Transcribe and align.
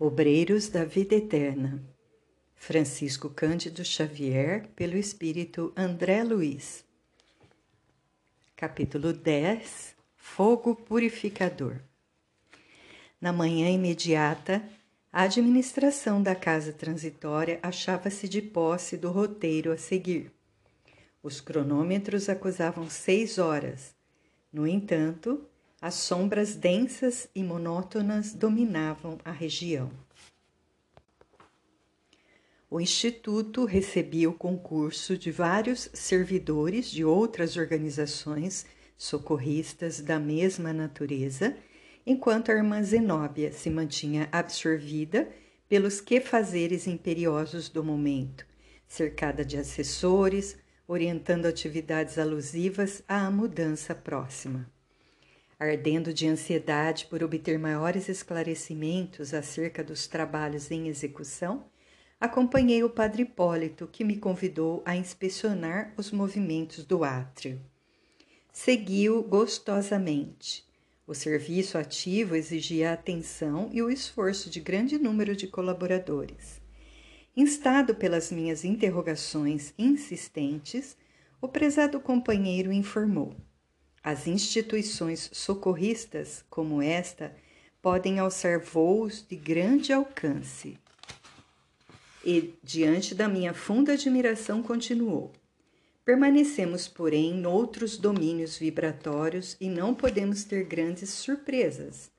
Obreiros 0.00 0.68
da 0.68 0.84
Vida 0.84 1.16
Eterna. 1.16 1.82
Francisco 2.54 3.28
Cândido 3.28 3.84
Xavier, 3.84 4.68
pelo 4.76 4.96
Espírito 4.96 5.72
André 5.76 6.22
Luiz. 6.22 6.84
Capítulo 8.54 9.12
10 9.12 9.96
Fogo 10.16 10.76
Purificador. 10.76 11.80
Na 13.20 13.32
manhã 13.32 13.68
imediata, 13.70 14.62
a 15.12 15.22
administração 15.22 16.22
da 16.22 16.36
casa 16.36 16.72
transitória 16.72 17.58
achava-se 17.60 18.28
de 18.28 18.40
posse 18.40 18.96
do 18.96 19.10
roteiro 19.10 19.72
a 19.72 19.76
seguir. 19.76 20.30
Os 21.20 21.40
cronômetros 21.40 22.28
acusavam 22.28 22.88
seis 22.88 23.36
horas. 23.36 23.96
No 24.52 24.64
entanto, 24.64 25.44
as 25.80 25.94
sombras 25.94 26.56
densas 26.56 27.28
e 27.32 27.42
monótonas 27.42 28.34
dominavam 28.34 29.16
a 29.24 29.30
região. 29.30 29.90
O 32.68 32.80
Instituto 32.80 33.64
recebia 33.64 34.28
o 34.28 34.34
concurso 34.34 35.16
de 35.16 35.30
vários 35.30 35.88
servidores 35.94 36.90
de 36.90 37.04
outras 37.04 37.56
organizações 37.56 38.66
socorristas 38.96 40.00
da 40.00 40.18
mesma 40.18 40.72
natureza, 40.72 41.56
enquanto 42.04 42.50
a 42.50 42.54
irmã 42.54 42.82
Zenóbia 42.82 43.52
se 43.52 43.70
mantinha 43.70 44.28
absorvida 44.32 45.28
pelos 45.68 46.00
quefazeres 46.00 46.88
imperiosos 46.88 47.68
do 47.68 47.84
momento, 47.84 48.44
cercada 48.86 49.44
de 49.44 49.56
assessores, 49.56 50.58
orientando 50.88 51.46
atividades 51.46 52.18
alusivas 52.18 53.02
à 53.06 53.30
mudança 53.30 53.94
próxima 53.94 54.68
ardendo 55.58 56.14
de 56.14 56.26
ansiedade 56.28 57.06
por 57.06 57.22
obter 57.22 57.58
maiores 57.58 58.08
esclarecimentos 58.08 59.34
acerca 59.34 59.82
dos 59.82 60.06
trabalhos 60.06 60.70
em 60.70 60.86
execução, 60.86 61.66
acompanhei 62.20 62.84
o 62.84 62.90
padre 62.90 63.22
Hipólito, 63.22 63.88
que 63.88 64.04
me 64.04 64.16
convidou 64.16 64.82
a 64.84 64.94
inspecionar 64.96 65.92
os 65.96 66.12
movimentos 66.12 66.84
do 66.84 67.02
átrio. 67.02 67.60
Segui-o 68.52 69.22
gostosamente. 69.22 70.66
O 71.06 71.14
serviço 71.14 71.78
ativo 71.78 72.36
exigia 72.36 72.90
a 72.90 72.94
atenção 72.94 73.70
e 73.72 73.80
o 73.82 73.90
esforço 73.90 74.50
de 74.50 74.60
grande 74.60 74.98
número 74.98 75.34
de 75.34 75.46
colaboradores. 75.46 76.60
Instado 77.36 77.94
pelas 77.94 78.30
minhas 78.30 78.64
interrogações 78.64 79.72
insistentes, 79.78 80.96
o 81.40 81.48
prezado 81.48 82.00
companheiro 82.00 82.72
informou: 82.72 83.34
as 84.02 84.26
instituições 84.26 85.30
socorristas, 85.32 86.44
como 86.48 86.80
esta, 86.80 87.34
podem 87.82 88.18
alçar 88.18 88.60
voos 88.60 89.24
de 89.26 89.36
grande 89.36 89.92
alcance. 89.92 90.78
E, 92.24 92.54
diante 92.62 93.14
da 93.14 93.28
minha 93.28 93.54
funda 93.54 93.92
admiração, 93.92 94.62
continuou: 94.62 95.32
Permanecemos, 96.04 96.88
porém, 96.88 97.34
noutros 97.34 97.96
domínios 97.96 98.56
vibratórios 98.56 99.56
e 99.60 99.68
não 99.68 99.94
podemos 99.94 100.44
ter 100.44 100.64
grandes 100.64 101.10
surpresas. 101.10 102.10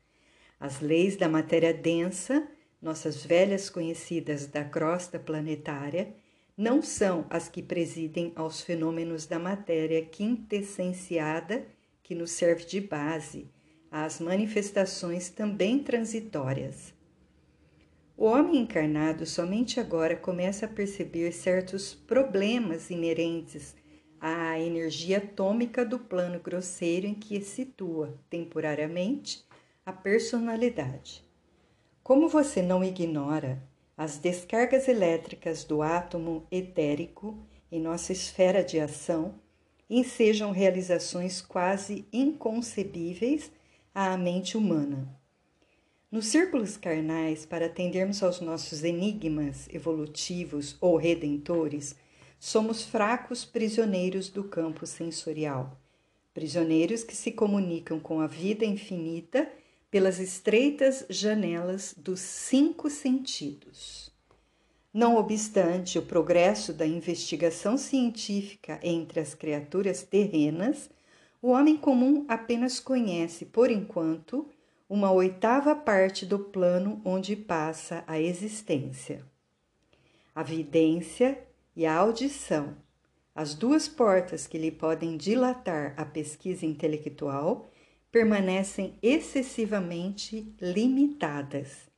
As 0.60 0.80
leis 0.80 1.16
da 1.16 1.28
matéria 1.28 1.74
densa, 1.74 2.48
nossas 2.82 3.24
velhas 3.26 3.70
conhecidas 3.70 4.46
da 4.46 4.64
crosta 4.64 5.18
planetária, 5.18 6.14
não 6.60 6.82
são 6.82 7.26
as 7.30 7.48
que 7.48 7.64
presidem 7.64 8.34
aos 8.36 8.60
fenômenos 8.60 9.26
da 9.26 9.40
matéria 9.40 10.04
quintessenciada 10.04 11.66
que 12.04 12.14
nos 12.14 12.32
serve 12.32 12.66
de 12.66 12.82
base 12.82 13.50
às 13.90 14.20
manifestações 14.20 15.30
também 15.30 15.80
transitórias. 15.80 16.94
O 18.18 18.26
homem 18.26 18.58
encarnado 18.58 19.26
somente 19.26 19.80
agora 19.80 20.18
começa 20.18 20.66
a 20.66 20.70
perceber 20.70 21.32
certos 21.32 21.96
problemas 21.96 22.90
inerentes 22.90 23.74
à 24.20 24.60
energia 24.60 25.20
atômica 25.20 25.86
do 25.86 25.98
plano 25.98 26.42
grosseiro 26.42 27.08
em 27.08 27.14
que 27.14 27.40
situa 27.40 28.20
temporariamente 28.30 29.46
a 29.86 29.94
personalidade. 29.94 31.24
Como 32.04 32.28
você 32.28 32.62
não 32.62 32.84
ignora 32.84 33.64
as 34.00 34.18
descargas 34.18 34.88
elétricas 34.88 35.66
do 35.66 35.82
átomo 35.82 36.48
etérico 36.50 37.38
em 37.70 37.82
nossa 37.82 38.14
esfera 38.14 38.64
de 38.64 38.80
ação, 38.80 39.36
ensejam 39.90 40.52
realizações 40.52 41.42
quase 41.42 42.06
inconcebíveis 42.14 43.52
à 43.94 44.16
mente 44.16 44.56
humana. 44.56 45.14
Nos 46.10 46.28
círculos 46.28 46.78
carnais, 46.78 47.46
para 47.46 47.66
atendermos 47.66 48.24
aos 48.24 48.40
nossos 48.40 48.86
enigmas 48.86 49.68
evolutivos 49.70 50.78
ou 50.80 50.96
redentores, 50.96 51.94
somos 52.40 52.86
fracos 52.86 53.44
prisioneiros 53.44 54.30
do 54.30 54.46
campo 54.46 54.88
sensorial, 54.88 55.78
prisioneiros 56.34 57.04
que 57.04 57.18
se 57.18 57.34
comunicam 57.34 58.00
com 58.00 58.22
a 58.22 58.28
vida 58.28 58.64
infinita 58.64 59.52
pelas 59.92 60.20
estreitas 60.20 61.06
janelas 61.10 61.96
dos 61.98 62.20
cinco 62.20 62.90
sentidos. 62.90 64.12
Não 64.94 65.18
obstante 65.18 66.00
o 66.00 66.02
progresso 66.02 66.74
da 66.74 66.86
investigação 66.86 67.78
científica 67.78 68.80
entre 68.84 69.20
as 69.20 69.34
criaturas 69.34 70.04
terrenas, 70.04 70.90
o 71.42 71.50
homem 71.50 71.78
comum 71.78 72.26
apenas 72.28 72.80
conhece, 72.80 73.46
por 73.46 73.72
enquanto, 73.72 74.48
uma 74.90 75.12
oitava 75.12 75.76
parte 75.76 76.26
do 76.26 76.40
plano 76.40 77.02
onde 77.06 77.36
passa 77.36 78.04
a 78.08 78.20
existência. 78.20 79.24
A 80.34 80.44
vidência 80.44 81.40
e 81.76 81.86
a 81.86 81.96
audição, 81.96 82.76
as 83.34 83.54
duas 83.54 83.88
portas 83.88 84.48
que 84.48 84.58
lhe 84.58 84.72
podem 84.72 85.16
dilatar 85.16 85.94
a 85.96 86.04
pesquisa 86.04 86.66
intelectual, 86.66 87.70
permanecem 88.12 88.98
excessivamente 89.02 90.54
limitadas. 90.60 91.90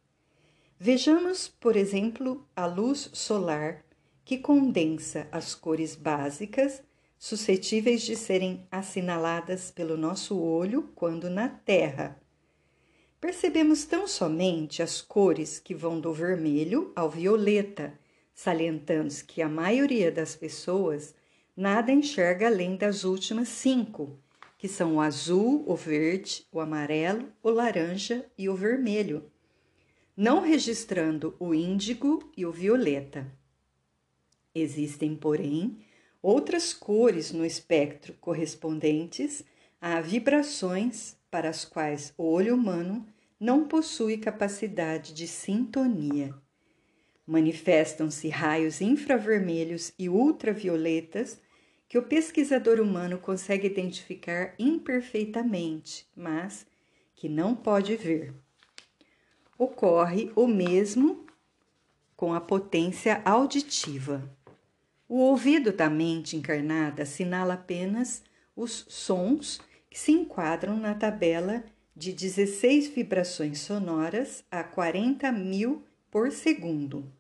Vejamos, 0.79 1.47
por 1.47 1.75
exemplo, 1.75 2.47
a 2.55 2.66
luz 2.66 3.09
solar 3.13 3.85
que 4.25 4.38
condensa 4.38 5.27
as 5.31 5.53
cores 5.55 5.95
básicas 5.95 6.83
suscetíveis 7.17 8.01
de 8.01 8.16
serem 8.16 8.66
assinaladas 8.71 9.69
pelo 9.69 9.95
nosso 9.95 10.39
olho 10.39 10.89
quando 10.95 11.29
na 11.29 11.47
Terra. 11.47 12.19
Percebemos 13.19 13.85
tão 13.85 14.07
somente 14.07 14.81
as 14.81 15.00
cores 15.00 15.59
que 15.59 15.75
vão 15.75 16.00
do 16.00 16.11
vermelho 16.11 16.91
ao 16.95 17.09
violeta, 17.09 17.94
salientando 18.33 19.13
que 19.27 19.41
a 19.41 19.47
maioria 19.47 20.11
das 20.11 20.35
pessoas 20.35 21.13
nada 21.55 21.91
enxerga 21.91 22.47
além 22.47 22.75
das 22.75 23.03
últimas 23.03 23.50
cinco, 23.50 24.17
que 24.61 24.67
são 24.67 24.95
o 24.95 25.01
azul, 25.01 25.66
o 25.67 25.75
verde, 25.75 26.45
o 26.53 26.59
amarelo, 26.59 27.33
o 27.41 27.49
laranja 27.49 28.25
e 28.38 28.47
o 28.47 28.55
vermelho 28.55 29.29
não 30.16 30.41
registrando 30.41 31.35
o 31.39 31.51
índigo 31.51 32.31
e 32.38 32.45
o 32.45 32.51
violeta. 32.51 33.25
Existem, 34.53 35.16
porém, 35.16 35.79
outras 36.21 36.75
cores 36.75 37.31
no 37.31 37.44
espectro 37.44 38.13
correspondentes 38.21 39.44
a 39.81 40.00
vibrações 40.00 41.17
para 41.31 41.50
as 41.50 41.66
quais 41.66 42.13
o 42.16 42.23
olho 42.25 42.53
humano 42.53 43.03
não 43.39 43.67
possui 43.67 44.16
capacidade 44.16 45.11
de 45.11 45.27
sintonia. 45.27 46.35
Manifestam-se 47.25 48.29
raios 48.29 48.79
infravermelhos 48.79 49.91
e 49.97 50.07
ultravioletas 50.07 51.41
que 51.91 51.97
o 51.97 52.03
pesquisador 52.03 52.79
humano 52.79 53.18
consegue 53.18 53.68
identificar 53.68 54.56
imperfeitamente, 54.57 56.07
mas 56.16 56.66
que 57.13 57.28
não 57.28 57.53
pode 57.53 57.97
ver 57.97 58.34
ocorre 59.57 60.31
o 60.33 60.48
mesmo 60.48 61.25
com 62.15 62.33
a 62.33 62.39
potência 62.39 63.21
auditiva. 63.25 64.24
O 65.06 65.18
ouvido 65.18 65.74
da 65.74 65.89
mente 65.89 66.38
encarnada 66.38 67.04
assinala 67.04 67.56
apenas 67.56 68.24
os 68.56 68.86
sons 68.88 69.60
que 69.89 70.00
se 70.00 70.13
enquadram 70.13 70.77
na 70.77 70.95
tabela 70.95 71.62
de 71.94 72.13
16 72.13 72.88
vibrações 72.88 73.60
sonoras 73.60 74.45
a 74.50 74.63
40 74.63 75.30
mil 75.33 75.83
por 76.10 76.31
segundo. 76.31 77.12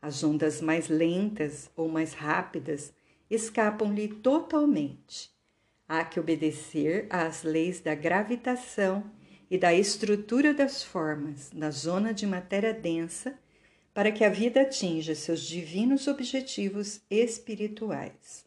As 0.00 0.24
ondas 0.24 0.62
mais 0.62 0.88
lentas 0.88 1.70
ou 1.76 1.86
mais 1.86 2.14
rápidas 2.14 2.95
escapam-lhe 3.30 4.08
totalmente. 4.08 5.30
Há 5.88 6.04
que 6.04 6.18
obedecer 6.18 7.06
às 7.10 7.42
leis 7.42 7.80
da 7.80 7.94
gravitação 7.94 9.10
e 9.50 9.56
da 9.56 9.72
estrutura 9.72 10.52
das 10.52 10.82
formas 10.82 11.52
na 11.52 11.70
zona 11.70 12.12
de 12.12 12.26
matéria 12.26 12.74
densa 12.74 13.38
para 13.94 14.12
que 14.12 14.24
a 14.24 14.28
vida 14.28 14.62
atinja 14.62 15.14
seus 15.14 15.40
divinos 15.40 16.06
objetivos 16.06 17.00
espirituais. 17.10 18.44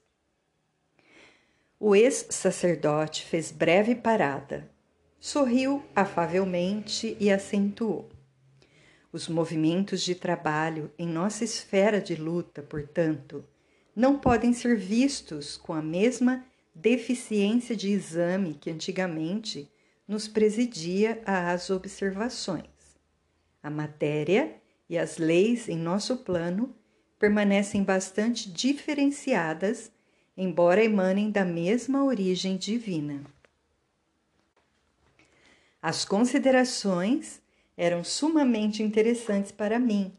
O 1.80 1.96
ex-sacerdote 1.96 3.26
fez 3.26 3.52
breve 3.52 3.96
parada, 3.96 4.70
sorriu 5.20 5.84
afavelmente 5.96 7.16
e 7.20 7.32
acentuou. 7.32 8.10
Os 9.12 9.28
movimentos 9.28 10.04
de 10.04 10.14
trabalho 10.14 10.92
em 11.00 11.08
nossa 11.08 11.44
esfera 11.44 12.00
de 12.00 12.16
luta, 12.16 12.62
portanto, 12.62 13.44
não 14.00 14.18
podem 14.18 14.54
ser 14.54 14.78
vistos 14.78 15.58
com 15.58 15.74
a 15.74 15.82
mesma 15.82 16.46
deficiência 16.74 17.76
de 17.76 17.90
exame 17.90 18.54
que 18.54 18.72
antigamente 18.72 19.70
nos 20.08 20.26
presidia 20.26 21.22
às 21.26 21.70
observações. 21.70 22.64
A 23.62 23.70
matéria 23.70 24.56
e 24.90 24.98
as 24.98 25.18
leis 25.18 25.68
em 25.68 25.78
nosso 25.78 26.16
plano 26.16 26.74
permanecem 27.20 27.84
bastante 27.84 28.50
diferenciadas, 28.50 29.92
embora 30.38 30.82
emanem 30.82 31.30
da 31.30 31.44
mesma 31.44 32.06
origem 32.06 32.56
divina. 32.56 33.22
As 35.82 36.06
considerações 36.06 37.42
eram 37.76 38.06
sumamente 38.06 38.82
interessantes 38.82 39.52
para 39.52 39.78
mim. 39.78 40.14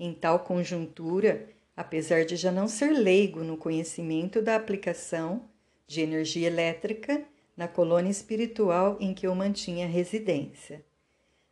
Em 0.00 0.14
tal 0.14 0.38
conjuntura, 0.40 1.54
apesar 1.76 2.24
de 2.24 2.36
já 2.36 2.50
não 2.50 2.66
ser 2.66 2.90
leigo 2.92 3.44
no 3.44 3.58
conhecimento 3.58 4.40
da 4.40 4.56
aplicação 4.56 5.48
de 5.86 6.00
energia 6.00 6.46
elétrica 6.46 7.22
na 7.54 7.68
colônia 7.68 8.10
espiritual 8.10 8.96
em 8.98 9.12
que 9.12 9.26
eu 9.26 9.34
mantinha 9.34 9.86
residência. 9.86 10.84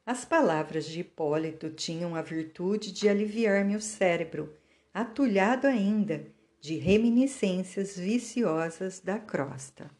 As 0.07 0.25
palavras 0.25 0.87
de 0.87 1.01
Hipólito 1.01 1.71
tinham 1.71 2.15
a 2.15 2.23
virtude 2.23 2.93
de 2.93 3.09
aliviar 3.09 3.65
meu 3.65 3.81
cérebro, 3.81 4.55
atulhado 4.93 5.67
ainda 5.67 6.27
de 6.61 6.77
reminiscências 6.77 7.97
viciosas 7.97 9.01
da 9.01 9.19
crosta. 9.19 9.91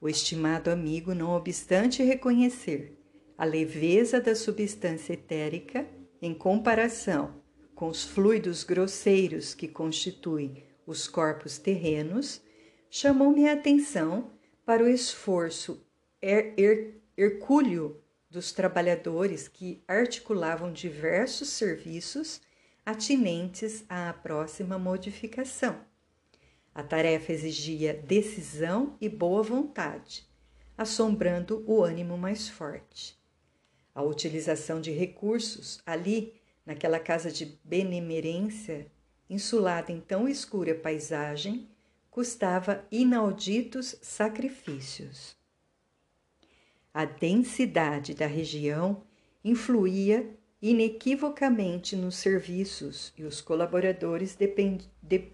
O 0.00 0.08
estimado 0.08 0.70
amigo, 0.70 1.14
não 1.14 1.30
obstante 1.30 2.02
reconhecer 2.02 2.98
a 3.38 3.44
leveza 3.44 4.20
da 4.20 4.34
substância 4.34 5.12
etérica 5.12 5.86
em 6.20 6.34
comparação 6.34 7.41
com 7.82 7.88
os 7.88 8.04
fluidos 8.04 8.62
grosseiros 8.62 9.56
que 9.56 9.66
constituem 9.66 10.62
os 10.86 11.08
corpos 11.08 11.58
terrenos, 11.58 12.40
chamou-me 12.88 13.48
a 13.48 13.54
atenção 13.54 14.30
para 14.64 14.84
o 14.84 14.88
esforço 14.88 15.84
her 16.22 16.54
her 16.56 17.02
hercúleo 17.16 18.00
dos 18.30 18.52
trabalhadores 18.52 19.48
que 19.48 19.82
articulavam 19.88 20.72
diversos 20.72 21.48
serviços 21.48 22.40
atinentes 22.86 23.84
à 23.88 24.12
próxima 24.12 24.78
modificação. 24.78 25.76
A 26.72 26.84
tarefa 26.84 27.32
exigia 27.32 27.94
decisão 27.94 28.96
e 29.00 29.08
boa 29.08 29.42
vontade, 29.42 30.24
assombrando 30.78 31.64
o 31.66 31.82
ânimo 31.82 32.16
mais 32.16 32.48
forte. 32.48 33.20
A 33.92 34.04
utilização 34.04 34.80
de 34.80 34.92
recursos 34.92 35.80
ali, 35.84 36.40
naquela 36.64 36.98
casa 36.98 37.30
de 37.30 37.58
benemerência, 37.64 38.86
insulada 39.28 39.90
em 39.90 40.00
tão 40.00 40.28
escura 40.28 40.74
paisagem, 40.74 41.68
custava 42.10 42.84
inauditos 42.90 43.96
sacrifícios. 44.02 45.36
A 46.92 47.04
densidade 47.04 48.14
da 48.14 48.26
região 48.26 49.02
influía 49.42 50.28
inequivocamente 50.60 51.96
nos 51.96 52.16
serviços 52.16 53.12
e 53.16 53.24
os 53.24 53.40
colaboradores 53.40 54.36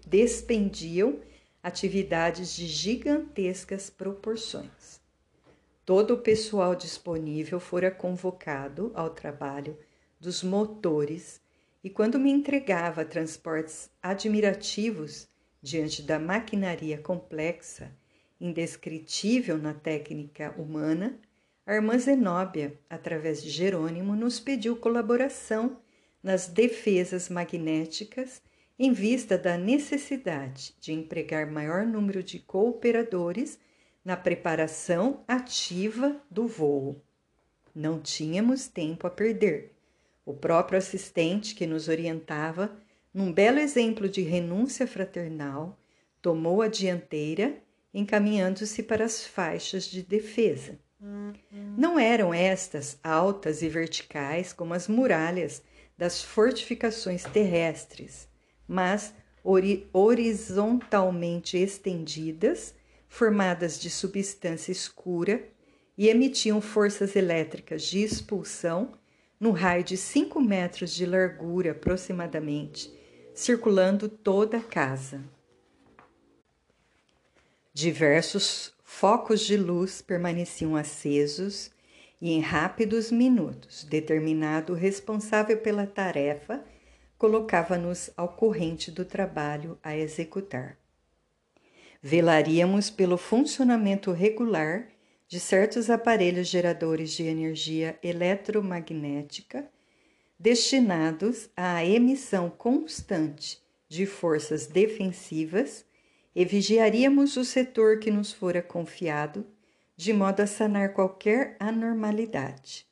despendiam 0.07 1.19
atividades 1.61 2.55
de 2.55 2.65
gigantescas 2.65 3.89
proporções. 3.89 4.99
Todo 5.85 6.13
o 6.15 6.17
pessoal 6.19 6.73
disponível 6.75 7.59
fora 7.59 7.91
convocado 7.91 8.91
ao 8.95 9.09
trabalho 9.09 9.77
dos 10.19 10.43
motores 10.43 11.41
e, 11.83 11.89
quando 11.89 12.19
me 12.19 12.29
entregava 12.29 13.05
transportes 13.05 13.89
admirativos 14.01 15.27
diante 15.61 16.01
da 16.01 16.19
maquinaria 16.19 16.97
complexa, 16.97 17.91
indescritível 18.39 19.57
na 19.57 19.73
técnica 19.73 20.53
humana, 20.57 21.19
a 21.65 21.73
irmã 21.73 21.97
Zenóbia, 21.97 22.73
através 22.89 23.43
de 23.43 23.49
Jerônimo, 23.49 24.15
nos 24.15 24.39
pediu 24.39 24.75
colaboração 24.75 25.77
nas 26.21 26.47
defesas 26.47 27.29
magnéticas 27.29 28.41
em 28.77 28.91
vista 28.91 29.37
da 29.37 29.57
necessidade 29.57 30.73
de 30.79 30.93
empregar 30.93 31.45
maior 31.45 31.85
número 31.85 32.23
de 32.23 32.39
cooperadores 32.39 33.59
na 34.03 34.15
preparação 34.15 35.23
ativa 35.27 36.19
do 36.31 36.47
voo. 36.47 37.01
Não 37.75 37.99
tínhamos 37.99 38.67
tempo 38.67 39.05
a 39.05 39.09
perder. 39.09 39.73
O 40.29 40.33
próprio 40.35 40.77
assistente 40.77 41.55
que 41.55 41.65
nos 41.65 41.87
orientava, 41.87 42.71
num 43.11 43.33
belo 43.33 43.57
exemplo 43.57 44.07
de 44.07 44.21
renúncia 44.21 44.85
fraternal, 44.85 45.75
tomou 46.21 46.61
a 46.61 46.67
dianteira, 46.67 47.57
encaminhando-se 47.91 48.83
para 48.83 49.05
as 49.05 49.25
faixas 49.25 49.85
de 49.85 50.03
defesa. 50.03 50.77
Não 51.75 51.97
eram 51.97 52.31
estas 52.31 52.99
altas 53.03 53.63
e 53.63 53.69
verticais 53.69 54.53
como 54.53 54.75
as 54.75 54.87
muralhas 54.87 55.63
das 55.97 56.21
fortificações 56.21 57.23
terrestres, 57.23 58.27
mas 58.67 59.11
ori 59.43 59.89
horizontalmente 59.91 61.57
estendidas 61.57 62.75
formadas 63.07 63.79
de 63.79 63.89
substância 63.89 64.71
escura 64.71 65.43
e 65.97 66.07
emitiam 66.07 66.61
forças 66.61 67.15
elétricas 67.15 67.81
de 67.81 68.03
expulsão 68.03 68.93
no 69.39 69.51
raio 69.51 69.83
de 69.83 69.95
5 69.95 70.41
metros 70.41 70.93
de 70.93 71.05
largura 71.05 71.71
aproximadamente, 71.71 72.93
circulando 73.33 74.09
toda 74.09 74.57
a 74.57 74.63
casa. 74.63 75.23
Diversos 77.73 78.73
focos 78.83 79.41
de 79.41 79.55
luz 79.55 80.01
permaneciam 80.01 80.75
acesos 80.75 81.71
e, 82.19 82.31
em 82.31 82.41
rápidos 82.41 83.11
minutos, 83.11 83.85
determinado 83.85 84.73
responsável 84.73 85.57
pela 85.57 85.87
tarefa 85.87 86.63
colocava-nos 87.17 88.09
ao 88.17 88.29
corrente 88.29 88.91
do 88.91 89.05
trabalho 89.05 89.77
a 89.83 89.95
executar. 89.95 90.77
Velaríamos 92.01 92.89
pelo 92.89 93.17
funcionamento 93.17 94.11
regular 94.11 94.87
de 95.29 95.39
certos 95.39 95.91
aparelhos 95.91 96.47
geradores 96.47 97.11
de 97.11 97.23
energia 97.23 97.99
eletromagnética 98.01 99.69
destinados 100.39 101.51
à 101.55 101.85
emissão 101.85 102.49
constante 102.49 103.61
de 103.87 104.07
forças 104.07 104.65
defensivas 104.65 105.85
e 106.35 106.43
vigiaríamos 106.43 107.37
o 107.37 107.45
setor 107.45 107.99
que 107.99 108.09
nos 108.09 108.33
fora 108.33 108.61
confiado, 108.61 109.45
de 109.95 110.11
modo 110.13 110.39
a 110.41 110.47
sanar 110.47 110.93
qualquer 110.93 111.55
anormalidade. 111.59 112.87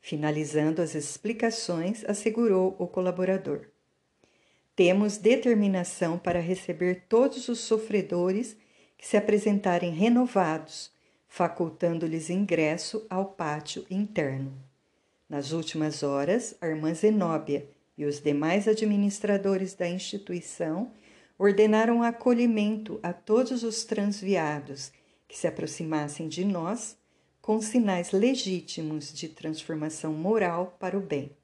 Finalizando 0.00 0.80
as 0.80 0.94
explicações, 0.94 2.04
assegurou 2.06 2.76
o 2.78 2.86
colaborador. 2.86 3.66
Temos 4.76 5.16
determinação 5.16 6.16
para 6.16 6.38
receber 6.38 7.06
todos 7.08 7.48
os 7.48 7.58
sofredores 7.58 8.56
que 8.96 9.06
se 9.06 9.16
apresentarem 9.16 9.92
renovados, 9.92 10.94
facultando-lhes 11.36 12.30
ingresso 12.30 13.06
ao 13.10 13.26
pátio 13.26 13.84
interno. 13.90 14.54
Nas 15.28 15.52
últimas 15.52 16.02
horas, 16.02 16.56
a 16.62 16.66
irmã 16.66 16.94
Zenóbia 16.94 17.68
e 17.98 18.06
os 18.06 18.22
demais 18.22 18.66
administradores 18.66 19.74
da 19.74 19.86
instituição 19.86 20.90
ordenaram 21.38 22.02
acolhimento 22.02 22.98
a 23.02 23.12
todos 23.12 23.62
os 23.62 23.84
transviados 23.84 24.90
que 25.28 25.36
se 25.36 25.46
aproximassem 25.46 26.26
de 26.26 26.42
nós 26.42 26.96
com 27.42 27.60
sinais 27.60 28.12
legítimos 28.12 29.12
de 29.12 29.28
transformação 29.28 30.14
moral 30.14 30.74
para 30.80 30.96
o 30.96 31.02
bem. 31.02 31.36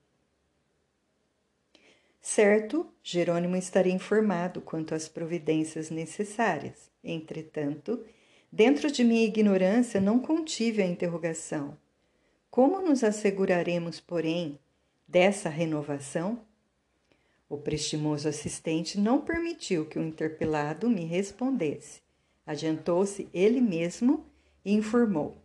Certo, 2.18 2.86
Jerônimo 3.02 3.56
estaria 3.56 3.92
informado 3.92 4.62
quanto 4.62 4.94
às 4.94 5.06
providências 5.06 5.90
necessárias. 5.90 6.90
Entretanto, 7.04 8.02
dentro 8.52 8.92
de 8.92 9.02
minha 9.02 9.24
ignorância 9.24 9.98
não 9.98 10.18
contive 10.18 10.82
a 10.82 10.86
interrogação. 10.86 11.76
Como 12.50 12.82
nos 12.82 13.02
asseguraremos, 13.02 13.98
porém, 13.98 14.58
dessa 15.08 15.48
renovação? 15.48 16.38
O 17.48 17.56
prestimoso 17.56 18.28
assistente 18.28 19.00
não 19.00 19.22
permitiu 19.22 19.86
que 19.86 19.98
o 19.98 20.02
interpelado 20.02 20.88
me 20.90 21.04
respondesse. 21.04 22.02
Adiantou-se 22.46 23.26
ele 23.32 23.60
mesmo 23.60 24.26
e 24.64 24.74
informou: 24.74 25.36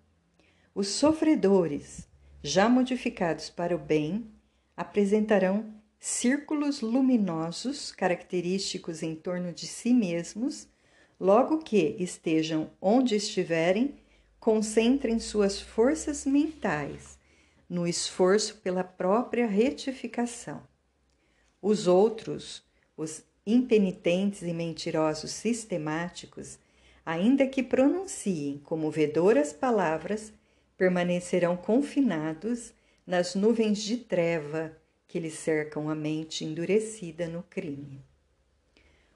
Os 0.76 0.88
sofredores, 0.88 2.08
já 2.44 2.68
modificados 2.68 3.50
para 3.50 3.76
o 3.76 3.80
bem, 3.80 4.30
apresentarão 4.76 5.74
círculos 6.00 6.82
luminosos 6.82 7.92
característicos 7.92 9.02
em 9.02 9.16
torno 9.16 9.52
de 9.52 9.66
si 9.66 9.94
mesmos, 9.94 10.68
logo 11.20 11.60
que 11.60 11.96
estejam 12.00 12.70
onde 12.82 13.16
estiverem, 13.16 13.96
concentrem 14.40 15.20
suas 15.20 15.60
forças 15.60 16.26
mentais 16.26 17.18
no 17.70 17.88
esforço 17.88 18.58
pela 18.58 18.84
própria 18.84 19.46
retificação. 19.46 20.62
Os 21.62 21.88
outros, 21.88 22.64
os 22.96 23.24
impenitentes 23.46 24.42
e 24.44 24.54
mentirosos 24.54 25.32
sistemáticos, 25.32 26.60
ainda 27.06 27.48
que 27.48 27.64
pronunciem 27.64 28.58
comovedoras 28.60 29.52
palavras, 29.52 30.34
permanecerão 30.78 31.58
confinados 31.58 32.74
nas 33.06 33.36
nuvens 33.36 33.82
de 33.82 33.98
treva 33.98 34.78
que 35.08 35.20
lhe 35.20 35.32
cercam 35.32 35.90
a 35.90 35.96
mente 35.96 36.46
endurecida 36.46 37.28
no 37.28 37.42
crime. 37.44 38.07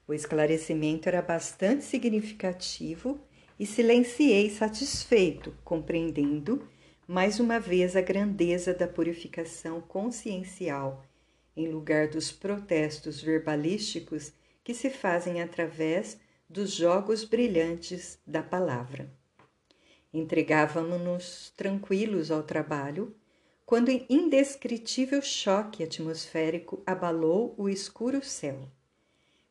O 0.06 0.12
esclarecimento 0.12 1.08
era 1.08 1.22
bastante 1.22 1.84
significativo 1.84 3.20
e 3.58 3.64
silenciei 3.64 4.50
satisfeito, 4.50 5.54
compreendendo 5.64 6.66
mais 7.06 7.38
uma 7.38 7.60
vez 7.60 7.94
a 7.94 8.00
grandeza 8.00 8.74
da 8.74 8.88
purificação 8.88 9.80
consciencial, 9.80 11.04
em 11.56 11.68
lugar 11.68 12.08
dos 12.08 12.32
protestos 12.32 13.20
verbalísticos 13.20 14.32
que 14.64 14.74
se 14.74 14.90
fazem 14.90 15.42
através 15.42 16.18
dos 16.48 16.72
jogos 16.72 17.24
brilhantes 17.24 18.18
da 18.26 18.42
palavra. 18.42 19.10
Entregávamos-nos 20.12 21.52
tranquilos 21.56 22.30
ao 22.30 22.42
trabalho, 22.42 23.14
quando 23.64 23.90
indescritível 24.10 25.22
choque 25.22 25.82
atmosférico 25.82 26.82
abalou 26.84 27.54
o 27.56 27.68
escuro 27.68 28.22
céu. 28.22 28.68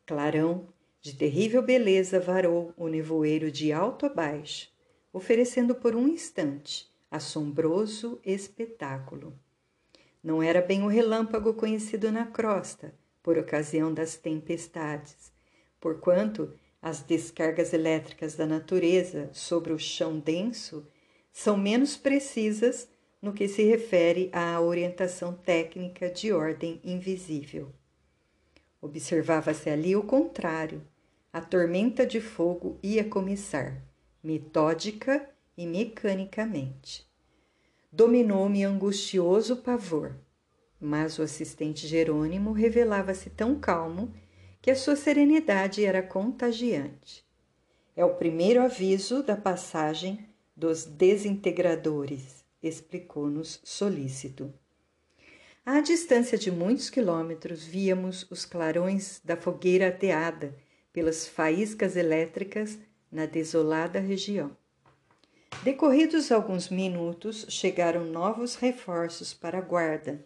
Clarão, 0.06 0.68
de 1.02 1.16
terrível 1.16 1.62
beleza, 1.62 2.20
varou 2.20 2.74
o 2.78 2.88
nevoeiro 2.88 3.52
de 3.52 3.72
alto 3.72 4.06
a 4.06 4.10
baixo, 4.10 4.70
oferecendo 5.12 5.76
por 5.76 5.96
um 5.96 6.08
instante 6.08 6.90
assombroso 7.10 8.20
espetáculo. 8.24 9.34
Não 10.24 10.42
era 10.42 10.62
bem 10.62 10.84
o 10.84 10.88
relâmpago 10.88 11.54
conhecido 11.54 12.12
na 12.12 12.26
crosta, 12.26 12.94
por 13.22 13.38
ocasião 13.38 13.94
das 13.94 14.16
tempestades, 14.16 15.32
porquanto 15.80 16.54
as 16.82 17.02
descargas 17.02 17.74
elétricas 17.74 18.36
da 18.36 18.46
natureza 18.46 19.30
sobre 19.34 19.74
o 19.74 19.78
chão 19.78 20.20
denso 20.20 20.88
são 21.32 21.56
menos 21.58 21.96
precisas 21.96 22.88
no 23.22 23.34
que 23.34 23.48
se 23.48 23.64
refere 23.64 24.30
à 24.34 24.60
orientação 24.60 25.34
técnica 25.34 26.10
de 26.10 26.32
ordem 26.32 26.82
invisível. 26.84 27.72
Observava-se 28.82 29.70
ali 29.70 29.96
o 29.96 30.04
contrário. 30.04 30.82
A 31.32 31.40
tormenta 31.40 32.06
de 32.06 32.20
fogo 32.20 32.80
ia 32.82 33.04
começar, 33.04 33.82
metódica 34.24 35.30
e 35.56 35.68
mecanicamente. 35.68 37.08
Dominou-me 37.92 38.64
angustioso 38.64 39.58
pavor, 39.58 40.16
mas 40.80 41.20
o 41.20 41.22
assistente 41.22 41.88
Jerônimo 41.88 42.52
revelava-se 42.52 43.30
tão 43.30 43.60
calmo 43.60 44.14
que 44.62 44.72
a 44.72 44.76
sua 44.76 44.96
serenidade 44.96 45.86
era 45.86 46.02
contagiante. 46.02 47.26
É 47.96 48.04
o 48.04 48.16
primeiro 48.16 48.62
aviso 48.62 49.22
da 49.22 49.36
passagem 49.36 50.28
dos 50.56 50.86
desintegradores, 50.86 52.44
explicou-nos 52.62 53.60
solícito. 53.64 54.54
À 55.64 55.80
distância 55.80 56.40
de 56.40 56.50
muitos 56.50 56.90
quilômetros, 56.90 57.64
víamos 57.64 58.26
os 58.32 58.46
clarões 58.46 59.22
da 59.24 59.38
fogueira 59.38 59.90
ateada 59.90 60.56
pelas 60.92 61.28
faíscas 61.28 61.96
elétricas 61.96 62.80
na 63.12 63.28
desolada 63.28 64.00
região. 64.00 64.58
Decorridos 65.64 66.32
alguns 66.32 66.70
minutos, 66.70 67.46
chegaram 67.48 68.04
novos 68.06 68.56
reforços 68.56 69.36
para 69.36 69.60
a 69.60 69.62
guarda. 69.62 70.26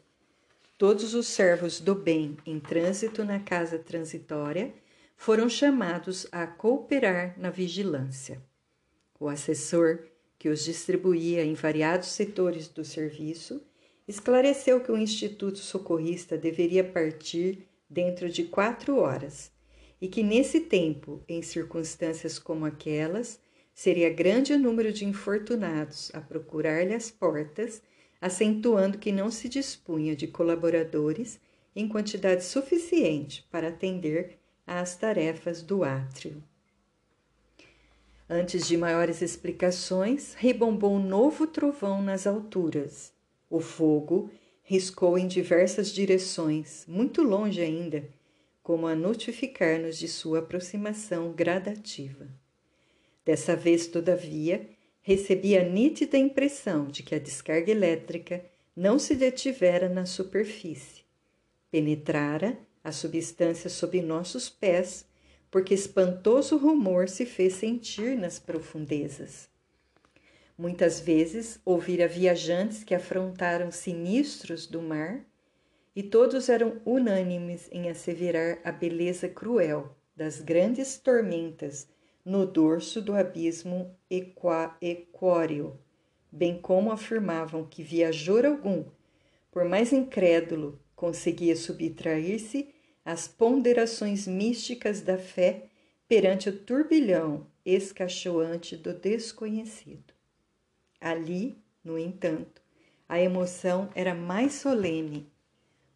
Todos 0.77 1.13
os 1.13 1.27
servos 1.27 1.81
do 1.81 1.93
bem 1.93 2.37
em 2.45 2.57
trânsito 2.57 3.25
na 3.25 3.37
casa 3.37 3.77
transitória 3.77 4.73
foram 5.17 5.49
chamados 5.49 6.25
a 6.31 6.47
cooperar 6.47 7.37
na 7.37 7.49
vigilância. 7.49 8.41
O 9.19 9.27
assessor, 9.27 9.99
que 10.39 10.47
os 10.47 10.63
distribuía 10.63 11.43
em 11.43 11.53
variados 11.53 12.07
setores 12.07 12.69
do 12.69 12.85
serviço, 12.85 13.61
esclareceu 14.07 14.81
que 14.81 14.91
o 14.91 14.97
Instituto 14.97 15.57
Socorrista 15.57 16.37
deveria 16.37 16.83
partir 16.83 17.67
dentro 17.89 18.29
de 18.29 18.43
quatro 18.43 18.97
horas 18.97 19.51
e 19.99 20.07
que 20.07 20.21
nesse 20.21 20.59
tempo, 20.59 21.23
em 21.27 21.41
circunstâncias 21.41 22.37
como 22.37 22.65
aquelas, 22.65 23.39
seria 23.73 24.13
grande 24.13 24.53
o 24.53 24.59
número 24.59 24.93
de 24.93 25.05
infortunados 25.05 26.11
a 26.13 26.21
procurar-lhe 26.21 26.93
as 26.93 27.09
portas, 27.09 27.81
acentuando 28.21 28.97
que 28.97 29.11
não 29.11 29.31
se 29.31 29.49
dispunha 29.49 30.15
de 30.15 30.27
colaboradores 30.27 31.39
em 31.75 31.87
quantidade 31.87 32.43
suficiente 32.43 33.45
para 33.51 33.69
atender 33.69 34.37
às 34.65 34.95
tarefas 34.95 35.61
do 35.61 35.83
átrio. 35.83 36.41
Antes 38.29 38.67
de 38.67 38.77
maiores 38.77 39.21
explicações, 39.21 40.33
rebombou 40.35 40.93
um 40.93 41.03
novo 41.03 41.45
trovão 41.45 42.01
nas 42.01 42.25
alturas 42.25 43.14
o 43.49 43.59
fogo 43.59 44.29
riscou 44.63 45.17
em 45.17 45.27
diversas 45.27 45.91
direções, 45.91 46.85
muito 46.87 47.21
longe 47.21 47.61
ainda, 47.61 48.07
como 48.63 48.87
a 48.87 48.95
notificar-nos 48.95 49.97
de 49.97 50.07
sua 50.07 50.39
aproximação 50.39 51.31
gradativa. 51.31 52.27
Dessa 53.23 53.55
vez, 53.55 53.87
todavia, 53.87 54.67
recebi 55.01 55.55
a 55.55 55.63
nítida 55.63 56.17
impressão 56.17 56.87
de 56.87 57.03
que 57.03 57.13
a 57.13 57.19
descarga 57.19 57.71
elétrica 57.71 58.43
não 58.75 58.97
se 58.97 59.15
detivera 59.15 59.87
na 59.87 60.05
superfície. 60.05 61.03
Penetrara 61.69 62.57
a 62.83 62.91
substância 62.91 63.69
sob 63.69 64.01
nossos 64.01 64.49
pés, 64.49 65.05
porque 65.49 65.73
espantoso 65.73 66.57
rumor 66.57 67.07
se 67.07 67.25
fez 67.25 67.53
sentir 67.53 68.17
nas 68.17 68.37
profundezas. 68.37 69.47
Muitas 70.57 71.01
vezes 71.01 71.59
ouvira 71.65 72.07
viajantes 72.07 72.81
que 72.81 72.95
afrontaram 72.95 73.71
sinistros 73.71 74.65
do 74.65 74.81
mar 74.81 75.25
e 75.93 76.01
todos 76.01 76.47
eram 76.47 76.81
unânimes 76.85 77.67
em 77.73 77.89
asseverar 77.89 78.59
a 78.63 78.71
beleza 78.71 79.27
cruel 79.27 79.93
das 80.15 80.39
grandes 80.39 80.97
tormentas 80.97 81.89
no 82.23 82.45
dorso 82.45 83.01
do 83.01 83.13
abismo 83.13 83.93
equóreo, 84.09 85.77
bem 86.31 86.57
como 86.59 86.89
afirmavam 86.89 87.65
que 87.65 87.83
viajor 87.83 88.45
algum, 88.45 88.85
por 89.51 89.65
mais 89.65 89.91
incrédulo, 89.91 90.79
conseguia 90.95 91.55
subtrair-se 91.57 92.73
às 93.03 93.27
ponderações 93.27 94.25
místicas 94.25 95.01
da 95.01 95.17
fé 95.17 95.65
perante 96.07 96.47
o 96.47 96.57
turbilhão 96.57 97.45
escachoante 97.65 98.77
do 98.77 98.93
desconhecido. 98.93 100.14
Ali, 100.99 101.57
no 101.83 101.97
entanto, 101.97 102.61
a 103.07 103.19
emoção 103.19 103.89
era 103.93 104.15
mais 104.15 104.53
solene, 104.53 105.31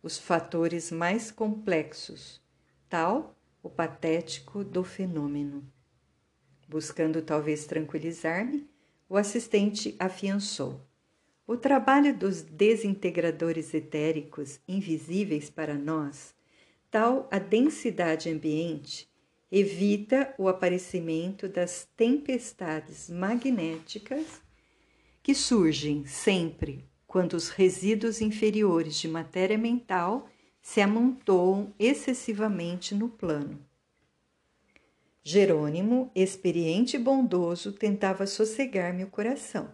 os 0.02 0.18
fatores 0.18 0.92
mais 0.92 1.32
complexos, 1.32 2.42
tal 2.88 3.36
o 3.62 3.70
patético 3.70 4.64
do 4.64 4.84
fenômeno. 4.84 5.64
Buscando 6.68 7.22
talvez 7.22 7.66
tranquilizar-me, 7.66 8.70
o 9.10 9.18
assistente 9.18 9.96
afiançou. 10.00 10.80
O 11.48 11.58
trabalho 11.58 12.16
dos 12.16 12.44
desintegradores 12.44 13.74
etéricos, 13.74 14.60
invisíveis 14.68 15.50
para 15.50 15.74
nós, 15.74 16.36
tal 16.92 17.28
a 17.32 17.40
densidade 17.40 18.30
ambiente, 18.30 19.10
evita 19.52 20.34
o 20.38 20.48
aparecimento 20.48 21.50
das 21.50 21.88
tempestades 21.98 23.10
magnéticas 23.10 24.42
que 25.30 25.36
surgem 25.36 26.08
sempre 26.08 26.90
quando 27.06 27.34
os 27.34 27.50
resíduos 27.50 28.20
inferiores 28.20 28.96
de 28.96 29.08
matéria 29.08 29.60
mental 29.60 30.28
se 30.60 30.82
amontoam 30.82 31.72
excessivamente 31.78 32.96
no 32.96 33.08
plano. 33.08 33.64
Jerônimo, 35.22 36.10
experiente 36.16 36.96
e 36.96 37.00
bondoso, 37.00 37.72
tentava 37.72 38.26
sossegar-me 38.26 39.04
o 39.04 39.08
coração. 39.08 39.70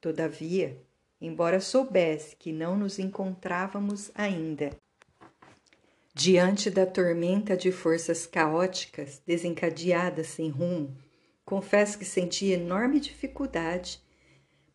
Todavia, 0.00 0.76
embora 1.20 1.60
soubesse 1.60 2.34
que 2.34 2.50
não 2.50 2.76
nos 2.76 2.98
encontrávamos 2.98 4.10
ainda 4.16 4.70
diante 6.12 6.68
da 6.68 6.86
tormenta 6.86 7.56
de 7.56 7.70
forças 7.70 8.26
caóticas 8.26 9.22
desencadeadas 9.24 10.26
sem 10.26 10.48
rumo, 10.48 10.92
confesso 11.44 11.96
que 11.96 12.04
senti 12.04 12.46
enorme 12.46 12.98
dificuldade 12.98 14.02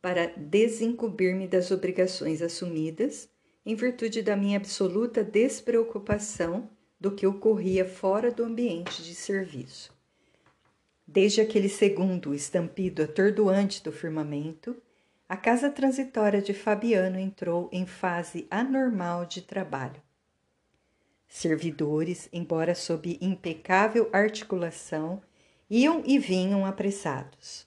para 0.02 0.28
desincumbir-me 0.38 1.48
das 1.48 1.72
obrigações 1.72 2.42
assumidas, 2.42 3.30
em 3.66 3.76
virtude 3.76 4.22
da 4.22 4.36
minha 4.36 4.58
absoluta 4.58 5.24
despreocupação 5.24 6.70
do 7.00 7.12
que 7.12 7.28
ocorria 7.28 7.86
fora 7.86 8.32
do 8.32 8.44
ambiente 8.44 9.04
de 9.04 9.14
serviço. 9.14 9.96
Desde 11.06 11.42
aquele 11.42 11.70
segundo 11.70 12.34
estampido 12.34 13.04
atordoante 13.04 13.84
do 13.84 13.92
firmamento, 13.92 14.76
a 15.30 15.36
casa 15.36 15.70
transitória 15.70 16.42
de 16.42 16.54
Fabiano 16.54 17.20
entrou 17.20 17.70
em 17.72 17.86
fase 17.86 18.48
anormal 18.50 19.26
de 19.26 19.42
trabalho. 19.42 20.02
Servidores, 21.28 22.30
embora 22.32 22.74
sob 22.74 23.18
impecável 23.22 24.10
articulação, 24.14 25.22
iam 25.70 26.02
e 26.06 26.18
vinham 26.18 26.66
apressados. 26.66 27.67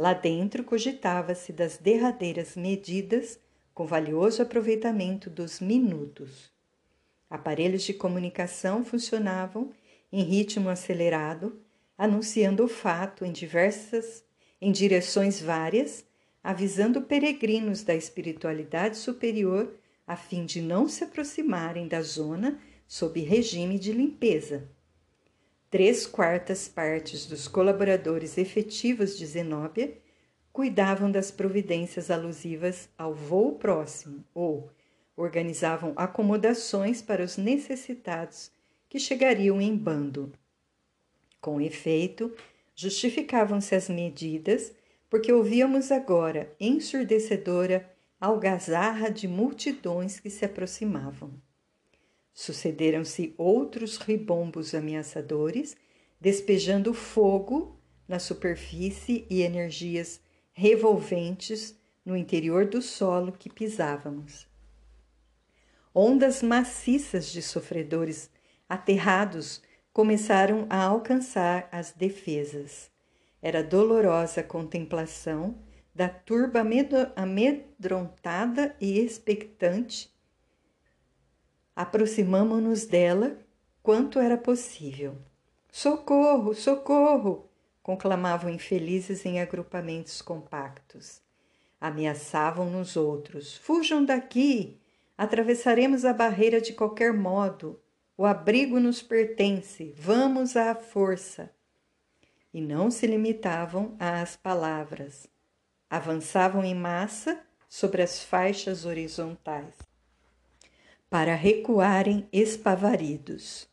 Lá 0.00 0.14
dentro 0.14 0.64
cogitava-se 0.64 1.52
das 1.52 1.76
derradeiras 1.76 2.56
medidas 2.56 3.38
com 3.74 3.86
valioso 3.86 4.40
aproveitamento 4.40 5.28
dos 5.28 5.60
minutos. 5.60 6.50
Aparelhos 7.28 7.82
de 7.82 7.92
comunicação 7.92 8.82
funcionavam 8.82 9.74
em 10.10 10.22
ritmo 10.22 10.70
acelerado, 10.70 11.60
anunciando 11.98 12.64
o 12.64 12.66
fato 12.66 13.26
em 13.26 13.30
diversas 13.30 14.24
em 14.58 14.72
direções 14.72 15.38
várias 15.38 16.02
avisando 16.42 17.02
peregrinos 17.02 17.82
da 17.82 17.94
espiritualidade 17.94 18.96
superior 18.96 19.74
a 20.06 20.16
fim 20.16 20.46
de 20.46 20.62
não 20.62 20.88
se 20.88 21.04
aproximarem 21.04 21.86
da 21.86 22.00
zona 22.00 22.58
sob 22.88 23.20
regime 23.20 23.78
de 23.78 23.92
limpeza. 23.92 24.66
Três 25.70 26.04
quartas 26.04 26.66
partes 26.66 27.26
dos 27.26 27.46
colaboradores 27.46 28.36
efetivos 28.36 29.16
de 29.16 29.24
Zenóbia 29.24 29.96
cuidavam 30.52 31.08
das 31.08 31.30
providências 31.30 32.10
alusivas 32.10 32.88
ao 32.98 33.14
voo 33.14 33.54
próximo 33.54 34.24
ou 34.34 34.68
organizavam 35.16 35.92
acomodações 35.94 37.00
para 37.00 37.22
os 37.22 37.36
necessitados 37.36 38.50
que 38.88 38.98
chegariam 38.98 39.60
em 39.60 39.76
bando. 39.76 40.32
Com 41.40 41.60
efeito, 41.60 42.34
justificavam-se 42.74 43.72
as 43.72 43.88
medidas 43.88 44.72
porque 45.08 45.32
ouvíamos 45.32 45.92
agora, 45.92 46.52
ensurdecedora, 46.58 47.88
algazarra 48.20 49.08
de 49.08 49.28
multidões 49.28 50.18
que 50.18 50.30
se 50.30 50.44
aproximavam. 50.44 51.30
Sucederam-se 52.32 53.34
outros 53.36 53.96
ribombos 53.96 54.74
ameaçadores, 54.74 55.76
despejando 56.20 56.94
fogo 56.94 57.78
na 58.06 58.18
superfície 58.18 59.26
e 59.30 59.42
energias 59.42 60.20
revolventes 60.52 61.78
no 62.04 62.16
interior 62.16 62.66
do 62.66 62.82
solo 62.82 63.32
que 63.32 63.48
pisávamos. 63.48 64.48
Ondas 65.94 66.42
maciças 66.42 67.30
de 67.30 67.42
sofredores 67.42 68.30
aterrados 68.68 69.62
começaram 69.92 70.66
a 70.70 70.82
alcançar 70.82 71.68
as 71.72 71.92
defesas. 71.92 72.90
Era 73.42 73.62
dolorosa 73.62 74.40
a 74.40 74.44
contemplação 74.44 75.58
da 75.94 76.08
turba 76.08 76.64
amedrontada 77.16 78.76
e 78.80 78.98
expectante. 79.00 80.09
Aproximamo-nos 81.80 82.84
dela 82.84 83.38
quanto 83.82 84.18
era 84.18 84.36
possível. 84.36 85.16
Socorro, 85.72 86.52
socorro! 86.52 87.48
conclamavam 87.82 88.50
infelizes 88.50 89.24
em 89.24 89.40
agrupamentos 89.40 90.20
compactos. 90.20 91.22
Ameaçavam 91.80 92.68
nos 92.68 92.98
outros: 92.98 93.56
Fujam 93.56 94.04
daqui! 94.04 94.78
Atravessaremos 95.16 96.04
a 96.04 96.12
barreira 96.12 96.60
de 96.60 96.74
qualquer 96.74 97.14
modo. 97.14 97.80
O 98.14 98.26
abrigo 98.26 98.78
nos 98.78 99.00
pertence. 99.00 99.94
Vamos 99.96 100.58
à 100.58 100.74
força 100.74 101.50
e 102.52 102.60
não 102.60 102.90
se 102.90 103.06
limitavam 103.06 103.96
às 103.98 104.36
palavras. 104.36 105.26
Avançavam 105.88 106.62
em 106.62 106.74
massa 106.74 107.40
sobre 107.70 108.02
as 108.02 108.22
faixas 108.22 108.84
horizontais, 108.84 109.89
para 111.10 111.34
recuarem 111.34 112.26
espavaridos. 112.32 113.68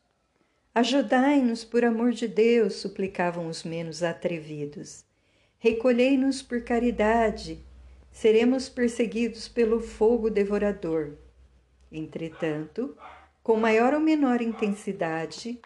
Ajudai-nos, 0.76 1.64
por 1.64 1.86
amor 1.86 2.12
de 2.12 2.28
Deus, 2.28 2.74
suplicavam 2.76 3.48
os 3.48 3.64
menos 3.64 4.04
atrevidos. 4.04 5.06
Recolhei-nos 5.58 6.42
por 6.42 6.62
caridade, 6.64 7.64
seremos 8.12 8.68
perseguidos 8.68 9.48
pelo 9.48 9.80
fogo 9.80 10.30
devorador. 10.30 11.14
Entretanto, 11.90 12.98
com 13.42 13.56
maior 13.56 13.94
ou 13.94 14.00
menor 14.02 14.42
intensidade, 14.42 15.62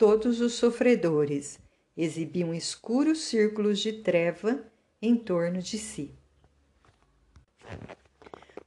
Todos 0.00 0.40
os 0.40 0.54
sofredores 0.54 1.58
exibiam 1.94 2.54
escuros 2.54 3.24
círculos 3.24 3.80
de 3.80 3.92
treva 3.92 4.64
em 5.02 5.14
torno 5.14 5.60
de 5.60 5.76
si. 5.76 6.14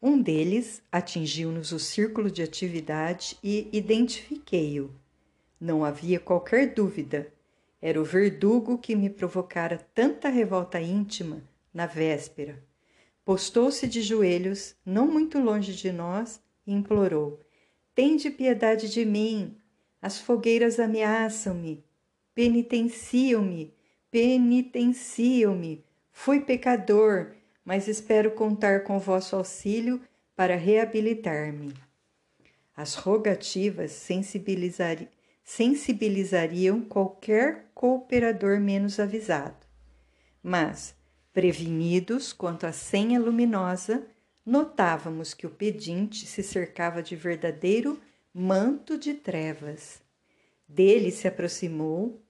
Um 0.06 0.22
deles 0.22 0.84
atingiu-nos 0.92 1.72
o 1.72 1.80
círculo 1.80 2.30
de 2.30 2.44
atividade 2.44 3.38
e 3.42 3.70
identifiquei-o. 3.72 4.94
Não 5.58 5.86
havia 5.86 6.20
qualquer 6.20 6.74
dúvida. 6.74 7.32
Era 7.82 8.02
o 8.02 8.04
verdugo 8.04 8.78
que 8.78 8.98
me 8.98 9.10
provocara 9.10 9.78
tanta 9.96 10.28
revolta 10.28 10.82
íntima 10.82 11.42
na 11.74 11.86
véspera. 11.86 12.62
Postou-se 13.24 13.88
de 13.88 14.02
joelhos, 14.02 14.76
não 14.86 15.08
muito 15.08 15.40
longe 15.40 15.74
de 15.74 15.90
nós, 15.90 16.42
e 16.68 16.74
implorou: 16.74 17.40
Tende 17.96 18.30
piedade 18.30 18.90
de 18.90 19.06
mim, 19.06 19.56
as 20.02 20.20
fogueiras 20.20 20.82
ameaçam-me, 20.82 21.82
penitenciam-me, 22.36 23.74
penitenciam-me. 24.12 25.86
Fui 26.12 26.42
pecador, 26.42 27.38
mas 27.64 27.88
espero 27.88 28.32
contar 28.32 28.84
com 28.84 29.00
vosso 29.00 29.36
auxílio 29.36 30.02
para 30.36 30.56
reabilitar-me. 30.56 31.74
As 32.76 32.96
rogativas 32.96 33.92
sensibilizari 33.92 35.08
sensibilizariam 35.44 36.82
qualquer 36.82 37.70
cooperador 37.74 38.60
menos 38.60 39.00
avisado. 39.00 39.68
Mas, 40.42 40.96
prevenidos 41.34 42.32
quanto 42.32 42.66
à 42.66 42.72
senha 42.72 43.20
luminosa, 43.20 44.08
notávamos 44.46 45.34
que 45.34 45.46
o 45.46 45.50
pedinte 45.50 46.26
se 46.26 46.42
cercava 46.42 47.04
de 47.04 47.16
verdadeiro 47.16 48.00
manto 48.34 48.98
de 48.98 49.14
trevas. 49.14 50.02
Dele 50.68 51.12
se 51.12 51.28
aproximou 51.28 52.22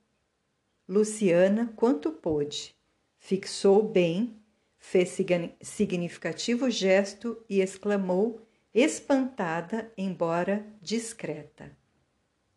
Luciana 0.87 1.71
quanto 1.75 2.11
pôde, 2.11 2.75
fixou 3.17 3.81
bem, 3.81 4.42
fez 4.83 5.17
significativo 5.61 6.69
gesto 6.69 7.41
e 7.49 7.61
exclamou, 7.61 8.45
espantada, 8.73 9.89
embora 9.97 10.67
discreta: 10.81 11.71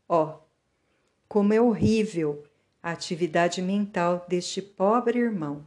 Ó, 0.09 0.25
oh, 0.25 0.41
como 1.29 1.55
é 1.55 1.61
horrível 1.61 2.43
a 2.83 2.91
atividade 2.91 3.63
mental 3.63 4.27
deste 4.29 4.61
pobre 4.61 5.21
irmão! 5.21 5.65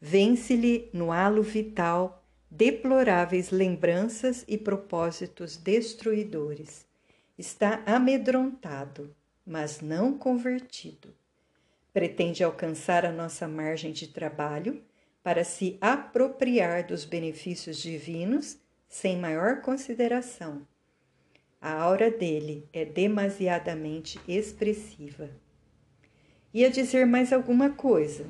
Vence-lhe 0.00 0.90
no 0.92 1.12
halo 1.12 1.42
vital 1.42 2.24
deploráveis 2.50 3.50
lembranças 3.50 4.44
e 4.48 4.58
propósitos 4.58 5.56
destruidores. 5.56 6.84
Está 7.38 7.80
amedrontado, 7.86 9.14
mas 9.46 9.80
não 9.80 10.18
convertido. 10.18 11.14
Pretende 11.92 12.42
alcançar 12.42 13.06
a 13.06 13.12
nossa 13.12 13.46
margem 13.46 13.92
de 13.92 14.08
trabalho 14.08 14.82
para 15.22 15.44
se 15.44 15.76
apropriar 15.80 16.86
dos 16.86 17.04
benefícios 17.04 17.78
divinos 17.78 18.58
sem 18.88 19.18
maior 19.18 19.60
consideração. 19.60 20.66
A 21.60 21.72
aura 21.72 22.10
dele 22.10 22.68
é 22.72 22.84
demasiadamente 22.84 24.18
expressiva. 24.26 25.30
Ia 26.52 26.70
dizer 26.70 27.06
mais 27.06 27.32
alguma 27.32 27.70
coisa, 27.70 28.26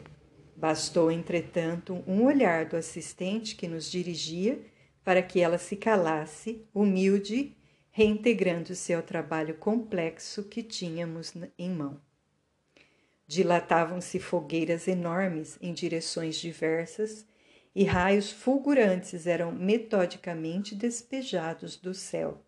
Bastou, 0.60 1.10
entretanto, 1.10 2.04
um 2.06 2.26
olhar 2.26 2.66
do 2.66 2.76
assistente 2.76 3.56
que 3.56 3.66
nos 3.66 3.90
dirigia 3.90 4.60
para 5.02 5.22
que 5.22 5.40
ela 5.40 5.56
se 5.56 5.74
calasse, 5.74 6.66
humilde, 6.74 7.56
reintegrando-se 7.90 8.92
ao 8.92 9.02
trabalho 9.02 9.54
complexo 9.54 10.44
que 10.44 10.62
tínhamos 10.62 11.32
em 11.58 11.70
mão. 11.70 11.98
Dilatavam-se 13.30 14.18
fogueiras 14.18 14.88
enormes 14.88 15.56
em 15.60 15.72
direções 15.72 16.34
diversas 16.34 17.24
e 17.72 17.84
raios 17.84 18.32
fulgurantes 18.32 19.24
eram 19.24 19.52
metodicamente 19.52 20.74
despejados 20.74 21.76
do 21.76 21.94
céu. 21.94 22.42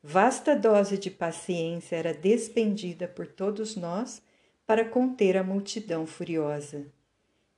Vasta 0.00 0.54
dose 0.54 0.96
de 0.96 1.10
paciência 1.10 1.96
era 1.96 2.14
despendida 2.14 3.08
por 3.08 3.26
todos 3.26 3.74
nós 3.74 4.22
para 4.64 4.84
conter 4.84 5.36
a 5.36 5.42
multidão 5.42 6.06
furiosa. 6.06 6.86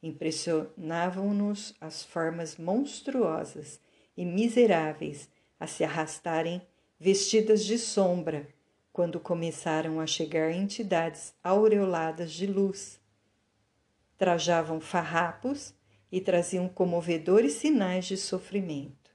Impressionavam-nos 0.03 1.75
as 1.79 2.03
formas 2.03 2.57
monstruosas 2.57 3.79
e 4.17 4.25
miseráveis 4.25 5.29
a 5.61 5.67
se 5.67 5.85
arrastarem 5.85 6.63
vestidas 6.99 7.63
de 7.63 7.77
sombra 7.77 8.49
quando 8.95 9.19
começaram 9.19 9.99
a 9.99 10.07
chegar 10.07 10.53
entidades 10.53 11.35
aureoladas 11.43 12.31
de 12.31 12.47
luz. 12.47 13.01
Trajavam 14.17 14.81
farrapos 14.81 15.75
e 16.13 16.21
traziam 16.21 16.69
comovedores 16.69 17.55
sinais 17.55 18.05
de 18.05 18.17
sofrimento, 18.17 19.11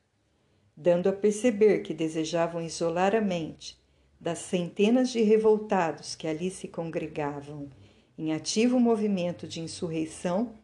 dando 0.76 1.08
a 1.08 1.14
perceber 1.14 1.80
que 1.80 1.94
desejavam 1.94 2.62
isolar 2.62 3.16
a 3.16 3.22
mente 3.22 3.80
das 4.20 4.40
centenas 4.40 5.12
de 5.12 5.22
revoltados 5.22 6.14
que 6.14 6.28
ali 6.28 6.52
se 6.52 6.68
congregavam 6.68 7.70
em 8.18 8.34
ativo 8.34 8.78
movimento 8.82 9.48
de 9.48 9.62
insurreição, 9.62 10.56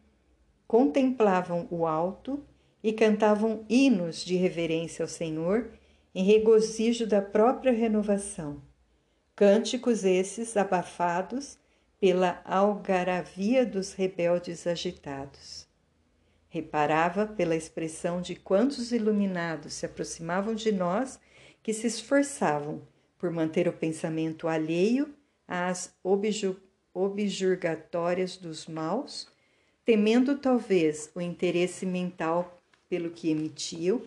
contemplavam 0.68 1.66
o 1.70 1.86
alto 1.86 2.44
e 2.82 2.92
cantavam 2.92 3.64
hinos 3.66 4.22
de 4.22 4.36
reverência 4.36 5.02
ao 5.02 5.08
Senhor 5.08 5.70
em 6.14 6.22
regozijo 6.22 7.06
da 7.06 7.22
própria 7.22 7.72
renovação. 7.72 8.65
Cânticos 9.36 10.02
esses 10.02 10.56
abafados 10.56 11.58
pela 12.00 12.40
algaravia 12.42 13.66
dos 13.66 13.92
rebeldes 13.92 14.66
agitados. 14.66 15.68
Reparava 16.48 17.26
pela 17.26 17.54
expressão 17.54 18.22
de 18.22 18.34
quantos 18.34 18.92
iluminados 18.92 19.74
se 19.74 19.84
aproximavam 19.84 20.54
de 20.54 20.72
nós 20.72 21.20
que 21.62 21.74
se 21.74 21.86
esforçavam 21.86 22.80
por 23.18 23.30
manter 23.30 23.68
o 23.68 23.74
pensamento 23.74 24.48
alheio 24.48 25.14
às 25.46 25.94
objurgatórias 26.94 28.38
dos 28.38 28.66
maus, 28.66 29.28
temendo 29.84 30.38
talvez 30.38 31.10
o 31.14 31.20
interesse 31.20 31.84
mental 31.84 32.58
pelo 32.88 33.10
que 33.10 33.28
emitiam, 33.28 34.00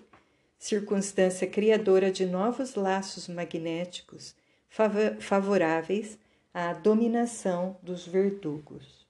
circunstância 0.57 1.45
criadora 1.45 2.11
de 2.11 2.25
novos 2.25 2.73
laços 2.73 3.27
magnéticos 3.27 4.38
favoráveis 4.69 6.17
à 6.53 6.73
dominação 6.73 7.77
dos 7.81 8.07
verdugos. 8.07 9.07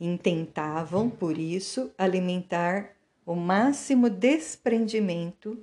Intentavam, 0.00 1.10
por 1.10 1.36
isso, 1.36 1.92
alimentar 1.98 2.94
o 3.26 3.34
máximo 3.34 4.08
desprendimento 4.08 5.58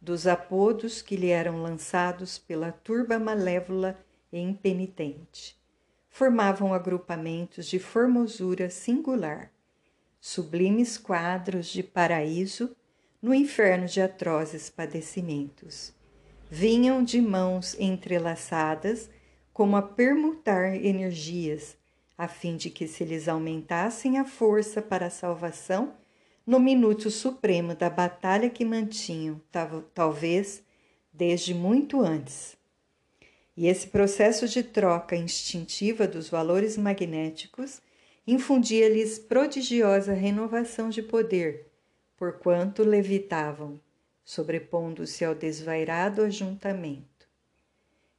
dos 0.00 0.26
apodos 0.26 1.02
que 1.02 1.16
lhe 1.16 1.28
eram 1.28 1.60
lançados 1.60 2.38
pela 2.38 2.72
turba 2.72 3.18
malévola 3.18 3.98
e 4.32 4.38
impenitente. 4.38 5.58
Formavam 6.08 6.72
agrupamentos 6.72 7.66
de 7.66 7.78
formosura 7.78 8.70
singular, 8.70 9.52
sublimes 10.20 10.96
quadros 10.96 11.66
de 11.66 11.82
paraíso 11.82 12.74
no 13.20 13.34
inferno 13.34 13.86
de 13.86 14.00
atrozes 14.00 14.70
padecimentos. 14.70 15.92
Vinham 16.52 17.04
de 17.04 17.20
mãos 17.20 17.76
entrelaçadas, 17.78 19.08
como 19.52 19.76
a 19.76 19.82
permutar 19.82 20.74
energias, 20.84 21.76
a 22.18 22.26
fim 22.26 22.56
de 22.56 22.68
que 22.68 22.88
se 22.88 23.04
lhes 23.04 23.28
aumentassem 23.28 24.18
a 24.18 24.24
força 24.24 24.82
para 24.82 25.06
a 25.06 25.10
salvação 25.10 25.94
no 26.44 26.58
minuto 26.58 27.08
supremo 27.08 27.76
da 27.76 27.88
batalha 27.88 28.50
que 28.50 28.64
mantinham, 28.64 29.40
talvez 29.94 30.64
desde 31.12 31.54
muito 31.54 32.00
antes. 32.00 32.56
E 33.56 33.68
esse 33.68 33.86
processo 33.86 34.48
de 34.48 34.64
troca 34.64 35.14
instintiva 35.14 36.08
dos 36.08 36.28
valores 36.28 36.76
magnéticos 36.76 37.80
infundia-lhes 38.26 39.20
prodigiosa 39.20 40.14
renovação 40.14 40.90
de 40.90 41.00
poder, 41.00 41.68
porquanto 42.16 42.82
levitavam, 42.82 43.78
sobrepondo-se 44.24 45.24
ao 45.24 45.34
desvairado 45.34 46.22
ajuntamento. 46.22 47.28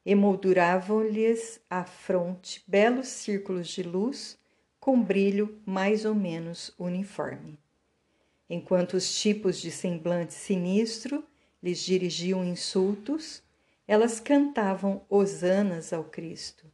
Emolduravam-lhes 0.06 1.62
a 1.70 1.84
fronte 1.84 2.64
belos 2.68 3.08
círculos 3.08 3.68
de 3.68 3.84
luz 3.84 4.38
com 4.80 5.02
brilho 5.02 5.62
mais 5.66 6.06
ou 6.06 6.16
menos 6.16 6.74
uniforme 6.78 7.60
enquanto 8.52 8.96
os 8.96 9.18
tipos 9.18 9.62
de 9.62 9.72
semblante 9.72 10.34
sinistro 10.34 11.24
lhes 11.64 11.80
dirigiam 11.80 12.44
insultos, 12.44 13.42
elas 13.88 14.20
cantavam 14.20 15.06
hosanas 15.10 15.94
ao 15.94 16.04
Cristo, 16.04 16.66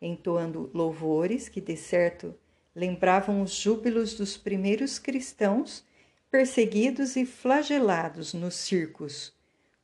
entoando 0.00 0.70
louvores 0.72 1.46
que, 1.46 1.60
de 1.60 1.76
certo, 1.76 2.34
lembravam 2.74 3.42
os 3.42 3.52
júbilos 3.52 4.14
dos 4.14 4.38
primeiros 4.38 4.98
cristãos 4.98 5.84
perseguidos 6.30 7.16
e 7.16 7.24
flagelados 7.24 8.34
nos 8.34 8.54
circos, 8.54 9.32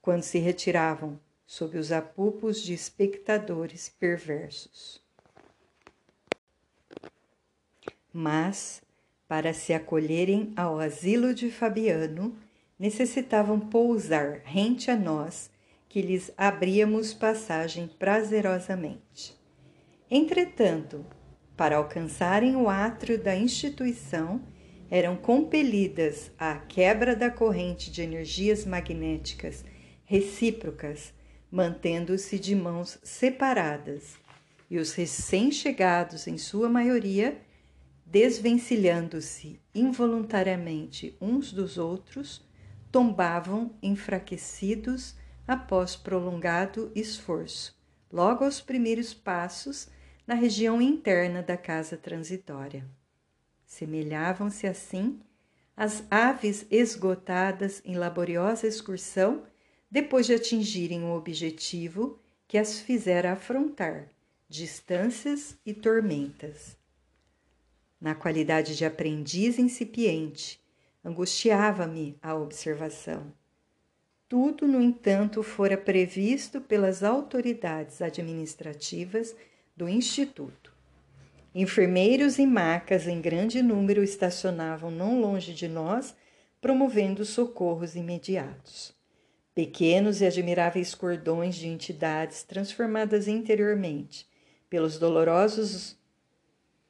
quando 0.00 0.22
se 0.22 0.38
retiravam 0.38 1.18
sob 1.46 1.78
os 1.78 1.92
apupos 1.92 2.62
de 2.62 2.74
espectadores 2.74 3.88
perversos. 3.88 5.02
Mas 8.12 8.82
para 9.26 9.52
se 9.52 9.72
acolherem 9.72 10.52
ao 10.54 10.78
asilo 10.78 11.34
de 11.34 11.50
Fabiano, 11.50 12.36
necessitavam 12.78 13.58
pousar 13.58 14.42
rente 14.44 14.90
a 14.90 14.96
nós, 14.96 15.50
que 15.88 16.02
lhes 16.02 16.30
abríamos 16.36 17.14
passagem 17.14 17.88
prazerosamente. 17.98 19.38
Entretanto, 20.10 21.04
para 21.56 21.76
alcançarem 21.76 22.56
o 22.56 22.68
átrio 22.68 23.18
da 23.18 23.34
instituição, 23.34 24.42
eram 24.90 25.16
compelidas 25.16 26.30
à 26.38 26.56
quebra 26.56 27.16
da 27.16 27.30
corrente 27.30 27.90
de 27.90 28.02
energias 28.02 28.64
magnéticas 28.64 29.64
recíprocas, 30.04 31.12
mantendo-se 31.50 32.38
de 32.38 32.54
mãos 32.54 32.98
separadas, 33.02 34.16
e 34.70 34.78
os 34.78 34.92
recém-chegados, 34.94 36.26
em 36.26 36.36
sua 36.36 36.68
maioria, 36.68 37.40
desvencilhando-se 38.04 39.60
involuntariamente 39.74 41.16
uns 41.20 41.52
dos 41.52 41.78
outros, 41.78 42.44
tombavam 42.90 43.74
enfraquecidos 43.82 45.16
após 45.46 45.96
prolongado 45.96 46.90
esforço, 46.94 47.76
logo 48.12 48.44
aos 48.44 48.60
primeiros 48.60 49.12
passos 49.12 49.88
na 50.26 50.34
região 50.34 50.80
interna 50.80 51.42
da 51.42 51.56
casa 51.56 51.96
transitória. 51.96 52.86
Semelhavam-se 53.66 54.66
assim 54.66 55.20
às 55.76 56.04
aves 56.10 56.66
esgotadas 56.70 57.82
em 57.84 57.96
laboriosa 57.96 58.66
excursão 58.66 59.44
depois 59.90 60.26
de 60.26 60.34
atingirem 60.34 61.04
o 61.04 61.14
objetivo 61.14 62.18
que 62.46 62.58
as 62.58 62.80
fizera 62.80 63.32
afrontar 63.32 64.08
distâncias 64.48 65.56
e 65.64 65.72
tormentas 65.74 66.76
na 68.04 68.14
qualidade 68.14 68.76
de 68.76 68.84
aprendiz 68.84 69.58
incipiente, 69.58 70.60
angustiava-me 71.02 72.18
a 72.20 72.34
observação. 72.34 73.32
Tudo, 74.28 74.68
no 74.68 74.78
entanto, 74.78 75.42
fora 75.42 75.78
previsto 75.78 76.60
pelas 76.60 77.02
autoridades 77.02 78.02
administrativas 78.02 79.34
do 79.74 79.88
Instituto. 79.88 80.63
Enfermeiros 81.54 82.38
e 82.38 82.46
macas 82.46 83.06
em 83.06 83.20
grande 83.20 83.62
número 83.62 84.02
estacionavam 84.02 84.90
não 84.90 85.20
longe 85.20 85.54
de 85.54 85.68
nós, 85.68 86.14
promovendo 86.60 87.24
socorros 87.24 87.94
imediatos. 87.94 88.92
Pequenos 89.54 90.20
e 90.20 90.26
admiráveis 90.26 90.94
cordões 90.94 91.54
de 91.54 91.68
entidades 91.68 92.42
transformadas 92.42 93.28
interiormente 93.28 94.26
pelos 94.68 94.98
dolorosos 94.98 95.96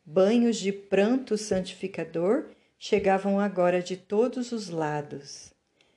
Banhos 0.07 0.59
de 0.59 0.71
pranto 0.71 1.39
santificador 1.39 2.51
chegavam 2.79 3.41
agora 3.41 3.83
de 3.83 3.97
todos 3.97 4.53
os 4.53 4.69
lados, 4.69 5.55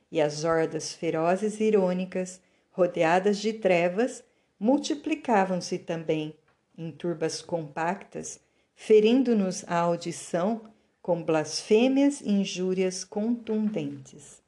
e 0.10 0.22
as 0.22 0.46
hordas 0.46 0.94
ferozes 0.94 1.60
e 1.60 1.66
irônicas, 1.66 2.40
rodeadas 2.72 3.38
de 3.38 3.52
trevas, 3.52 4.24
multiplicavam-se 4.58 5.80
também 5.80 6.34
em 6.78 6.90
turbas 6.90 7.42
compactas, 7.42 8.40
ferindo-nos 8.80 9.66
a 9.68 9.80
audição 9.80 10.62
com 11.02 11.22
blasfêmias 11.22 12.22
e 12.22 12.30
injúrias 12.30 13.04
contundentes. 13.04 14.40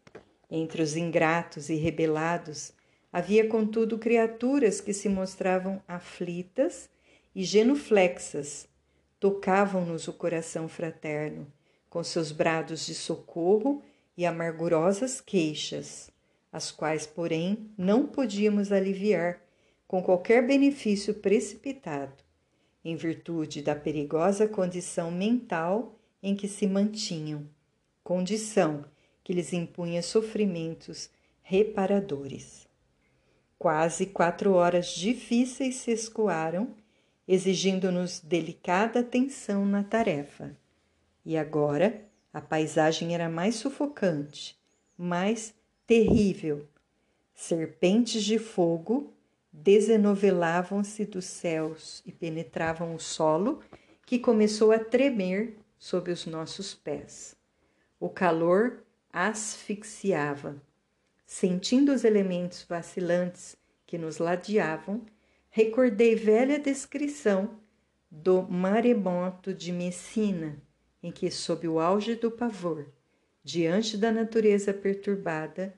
Entre 0.49 0.83
os 0.83 0.95
ingratos 0.95 1.67
e 1.67 1.75
rebelados 1.75 2.71
havia, 3.11 3.47
contudo, 3.49 3.97
criaturas 3.97 4.79
que 4.79 4.93
se 4.93 5.09
mostravam 5.09 5.81
aflitas 5.87 6.87
e 7.35 7.43
genuflexas 7.43 8.67
tocavam-nos 9.19 10.07
o 10.07 10.13
coração 10.13 10.69
fraterno, 10.69 11.51
com 11.89 12.03
seus 12.03 12.31
brados 12.31 12.85
de 12.85 12.93
socorro 12.93 13.81
e 14.15 14.27
amargurosas 14.27 15.19
queixas, 15.19 16.11
as 16.53 16.71
quais, 16.71 17.05
porém, 17.05 17.71
não 17.75 18.05
podíamos 18.05 18.71
aliviar 18.71 19.41
com 19.87 20.03
qualquer 20.03 20.45
benefício 20.45 21.15
precipitado, 21.15 22.28
em 22.83 22.95
virtude 22.95 23.61
da 23.61 23.75
perigosa 23.75 24.47
condição 24.47 25.11
mental 25.11 25.99
em 26.21 26.35
que 26.35 26.47
se 26.47 26.65
mantinham, 26.67 27.47
condição 28.03 28.85
que 29.23 29.33
lhes 29.33 29.53
impunha 29.53 30.01
sofrimentos 30.01 31.09
reparadores. 31.41 32.67
Quase 33.57 34.05
quatro 34.05 34.53
horas 34.53 34.87
difíceis 34.87 35.75
se 35.75 35.91
escoaram 35.91 36.73
exigindo-nos 37.27 38.19
delicada 38.19 39.01
atenção 39.01 39.63
na 39.63 39.83
tarefa. 39.83 40.57
E 41.23 41.37
agora, 41.37 42.09
A 42.31 42.39
paisagem 42.39 43.15
era 43.15 43.27
mais 43.27 43.55
sufocante, 43.55 44.55
mais 44.97 45.53
terrível. 45.87 46.67
Serpentes 47.33 48.23
de 48.23 48.37
fogo 48.37 49.11
desenovelavam-se 49.51 51.05
dos 51.05 51.25
céus 51.25 52.01
e 52.05 52.12
penetravam 52.12 52.93
o 52.93 52.99
solo, 52.99 53.62
que 54.05 54.19
começou 54.19 54.71
a 54.71 54.79
tremer 54.79 55.57
sob 55.77 56.12
os 56.12 56.25
nossos 56.25 56.73
pés. 56.73 57.35
O 57.99 58.09
calor 58.09 58.83
asfixiava. 59.12 60.62
Sentindo 61.25 61.93
os 61.93 62.03
elementos 62.03 62.63
vacilantes 62.63 63.55
que 63.85 63.97
nos 63.97 64.17
ladeavam, 64.17 65.05
recordei 65.49 66.15
velha 66.15 66.59
descrição 66.59 67.59
do 68.09 68.41
maremoto 68.43 69.53
de 69.53 69.71
Messina, 69.71 70.62
em 71.01 71.12
que, 71.12 71.29
sob 71.29 71.67
o 71.67 71.79
auge 71.79 72.15
do 72.15 72.31
pavor, 72.31 72.88
diante 73.43 73.97
da 73.97 74.12
natureza 74.12 74.73
perturbada, 74.73 75.73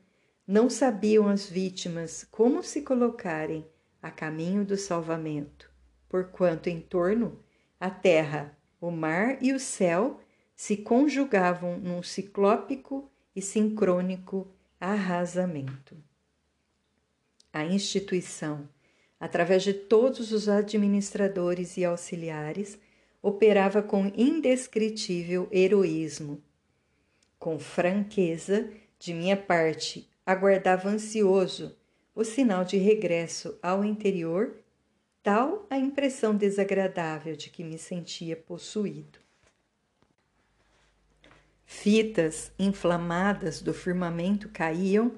não 0.52 0.70
sabiam 0.70 1.30
as 1.30 1.46
vítimas 1.46 2.28
como 2.30 2.62
se 2.62 2.82
colocarem 2.82 3.66
a 4.02 4.12
caminho 4.12 4.66
do 4.66 4.76
salvamento, 4.76 5.72
porquanto 6.10 6.68
em 6.68 6.82
torno 6.82 7.40
a 7.80 7.90
terra, 7.90 8.58
o 8.82 8.92
mar 8.92 9.42
e 9.42 9.54
o 9.54 9.60
céu 9.60 10.20
se 10.54 10.76
conjugavam 10.76 11.78
num 11.80 12.04
ciclópico 12.04 13.10
e 13.34 13.42
sincrônico 13.42 14.54
arrasamento. 14.78 15.96
A 17.54 17.64
instituição, 17.64 18.68
através 19.22 19.64
de 19.64 19.74
todos 19.74 20.34
os 20.34 20.50
administradores 20.50 21.78
e 21.78 21.86
auxiliares, 21.86 22.78
operava 23.22 23.82
com 23.82 24.12
indescritível 24.18 25.48
heroísmo. 25.50 26.44
Com 27.40 27.58
franqueza, 27.58 28.70
de 29.00 29.14
minha 29.14 29.38
parte, 29.38 30.11
aguardava 30.26 30.90
ansioso 30.90 31.76
o 32.14 32.24
sinal 32.24 32.64
de 32.64 32.78
regresso 32.78 33.58
ao 33.62 33.84
interior, 33.84 34.56
tal 35.24 35.66
a 35.70 35.78
impressão 35.78 36.36
desagradável 36.36 37.36
de 37.36 37.50
que 37.50 37.64
me 37.64 37.78
sentia 37.78 38.36
possuído. 38.36 39.20
Fitas 41.66 42.52
inflamadas 42.60 43.62
do 43.62 43.74
firmamento 43.74 44.50
caíam, 44.50 45.14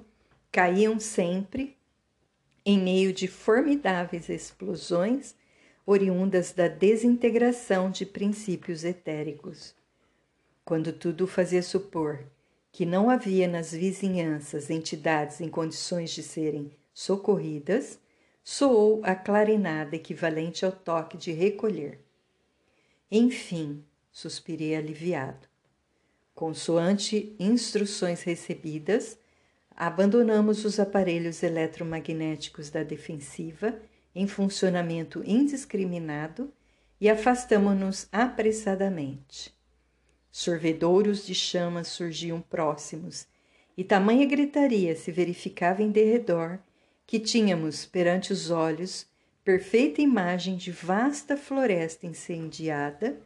caíam 0.51 0.99
sempre, 0.99 1.75
em 2.65 2.79
meio 2.79 3.11
de 3.11 3.27
formidáveis 3.27 4.29
explosões 4.29 5.35
oriundas 5.85 6.53
da 6.53 6.67
desintegração 6.67 7.91
de 7.91 8.05
princípios 8.05 8.85
etéricos. 8.85 9.75
Quando 10.63 10.93
tudo 10.93 11.27
fazia 11.27 11.61
supor 11.61 12.23
que 12.73 12.87
não 12.87 13.07
havia 13.07 13.47
nas 13.47 13.71
vizinhanças 13.71 14.71
entidades 14.71 15.39
em 15.39 15.47
condições 15.47 16.09
de 16.09 16.23
serem 16.23 16.71
socorridas, 16.91 17.99
soou 18.43 18.99
a 19.03 19.13
clarinada 19.13 19.95
equivalente 19.95 20.65
ao 20.65 20.71
toque 20.71 21.15
de 21.15 21.31
recolher. 21.31 21.99
Enfim, 23.11 23.85
suspirei 24.11 24.75
aliviado. 24.75 25.47
Consoante 26.33 27.35
instruções 27.39 28.23
recebidas, 28.23 29.19
abandonamos 29.75 30.65
os 30.65 30.79
aparelhos 30.79 31.43
eletromagnéticos 31.43 32.71
da 32.71 32.81
defensiva 32.81 33.79
em 34.15 34.25
funcionamento 34.25 35.23
indiscriminado 35.23 36.51
e 36.99 37.07
afastamo-nos 37.07 38.07
apressadamente. 38.11 39.53
Sorvedouros 40.35 41.27
de 41.27 41.35
chamas 41.35 41.89
surgiam 41.89 42.41
próximos, 42.41 43.27
e 43.77 43.83
tamanha 43.83 44.25
gritaria 44.25 44.95
se 44.95 45.11
verificava 45.11 45.83
em 45.83 45.91
derredor 45.91 46.57
que 47.05 47.19
tínhamos 47.19 47.85
perante 47.85 48.33
os 48.33 48.49
olhos 48.49 49.05
perfeita 49.43 50.01
imagem 50.01 50.57
de 50.57 50.71
vasta 50.71 51.37
floresta 51.37 52.07
incendiada 52.07 53.21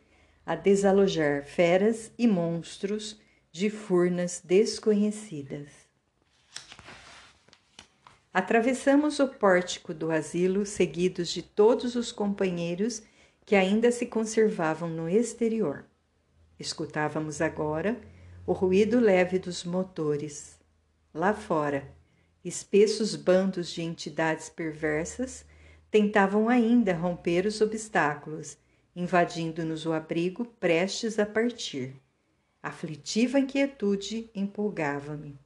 a 0.45 0.53
desalojar 0.53 1.45
feras 1.45 2.11
e 2.17 2.27
monstros 2.27 3.17
de 3.53 3.69
furnas 3.69 4.41
desconhecidas. 4.43 5.69
Atravessamos 8.33 9.21
o 9.21 9.29
pórtico 9.29 9.93
do 9.93 10.11
asilo, 10.11 10.65
seguidos 10.65 11.29
de 11.29 11.41
todos 11.41 11.95
os 11.95 12.11
companheiros 12.11 13.01
que 13.45 13.55
ainda 13.55 13.93
se 13.93 14.05
conservavam 14.07 14.89
no 14.89 15.07
exterior. 15.07 15.85
Escutávamos 16.59 17.41
agora 17.41 17.99
o 18.45 18.53
ruído 18.53 18.99
leve 18.99 19.37
dos 19.37 19.63
motores. 19.63 20.57
Lá 21.13 21.33
fora, 21.33 21.87
espessos 22.43 23.15
bandos 23.15 23.69
de 23.69 23.81
entidades 23.81 24.49
perversas 24.49 25.45
tentavam 25.91 26.47
ainda 26.47 26.93
romper 26.93 27.45
os 27.45 27.61
obstáculos, 27.61 28.57
invadindo-nos 28.95 29.85
o 29.85 29.93
abrigo 29.93 30.45
prestes 30.45 31.19
a 31.19 31.25
partir. 31.25 31.95
Aflitiva 32.63 33.39
inquietude 33.39 34.29
empolgava-me. 34.33 35.37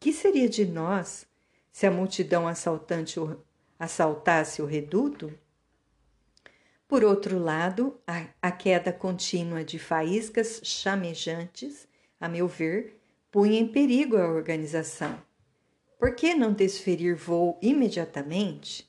Que 0.00 0.12
seria 0.12 0.48
de 0.48 0.66
nós 0.66 1.26
se 1.70 1.86
a 1.86 1.90
multidão 1.90 2.48
assaltante 2.48 3.20
assaltasse 3.78 4.60
o 4.60 4.66
reduto? 4.66 5.32
Por 6.92 7.04
outro 7.04 7.38
lado, 7.38 7.98
a, 8.06 8.26
a 8.42 8.52
queda 8.52 8.92
contínua 8.92 9.64
de 9.64 9.78
faíscas 9.78 10.60
chamejantes, 10.62 11.88
a 12.20 12.28
meu 12.28 12.46
ver, 12.46 13.00
punha 13.30 13.58
em 13.58 13.66
perigo 13.66 14.18
a 14.18 14.28
organização. 14.28 15.18
Por 15.98 16.14
que 16.14 16.34
não 16.34 16.52
desferir 16.52 17.16
voo 17.16 17.58
imediatamente? 17.62 18.86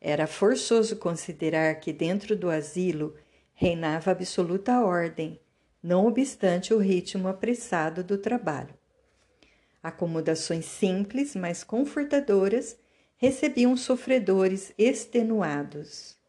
Era 0.00 0.26
forçoso 0.26 0.96
considerar 0.96 1.74
que 1.80 1.92
dentro 1.92 2.34
do 2.34 2.48
asilo 2.48 3.14
reinava 3.52 4.10
absoluta 4.10 4.80
ordem, 4.80 5.38
não 5.82 6.06
obstante 6.06 6.72
o 6.72 6.78
ritmo 6.78 7.28
apressado 7.28 8.02
do 8.02 8.16
trabalho. 8.16 8.74
Acomodações 9.82 10.64
simples, 10.64 11.36
mas 11.36 11.62
confortadoras, 11.62 12.78
recebiam 13.18 13.76
sofredores 13.76 14.72
extenuados 14.78 16.21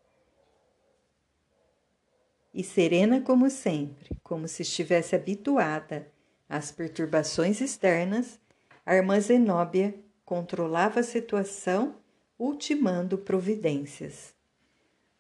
e 2.53 2.63
serena 2.63 3.21
como 3.21 3.49
sempre, 3.49 4.09
como 4.21 4.47
se 4.47 4.61
estivesse 4.61 5.15
habituada 5.15 6.07
às 6.47 6.71
perturbações 6.71 7.59
externas, 7.61 8.39
a 8.85 8.95
irmã 8.95 9.19
Zenóbia 9.19 9.95
controlava 10.23 10.99
a 10.99 11.03
situação, 11.03 11.95
ultimando 12.37 13.17
providências. 13.17 14.33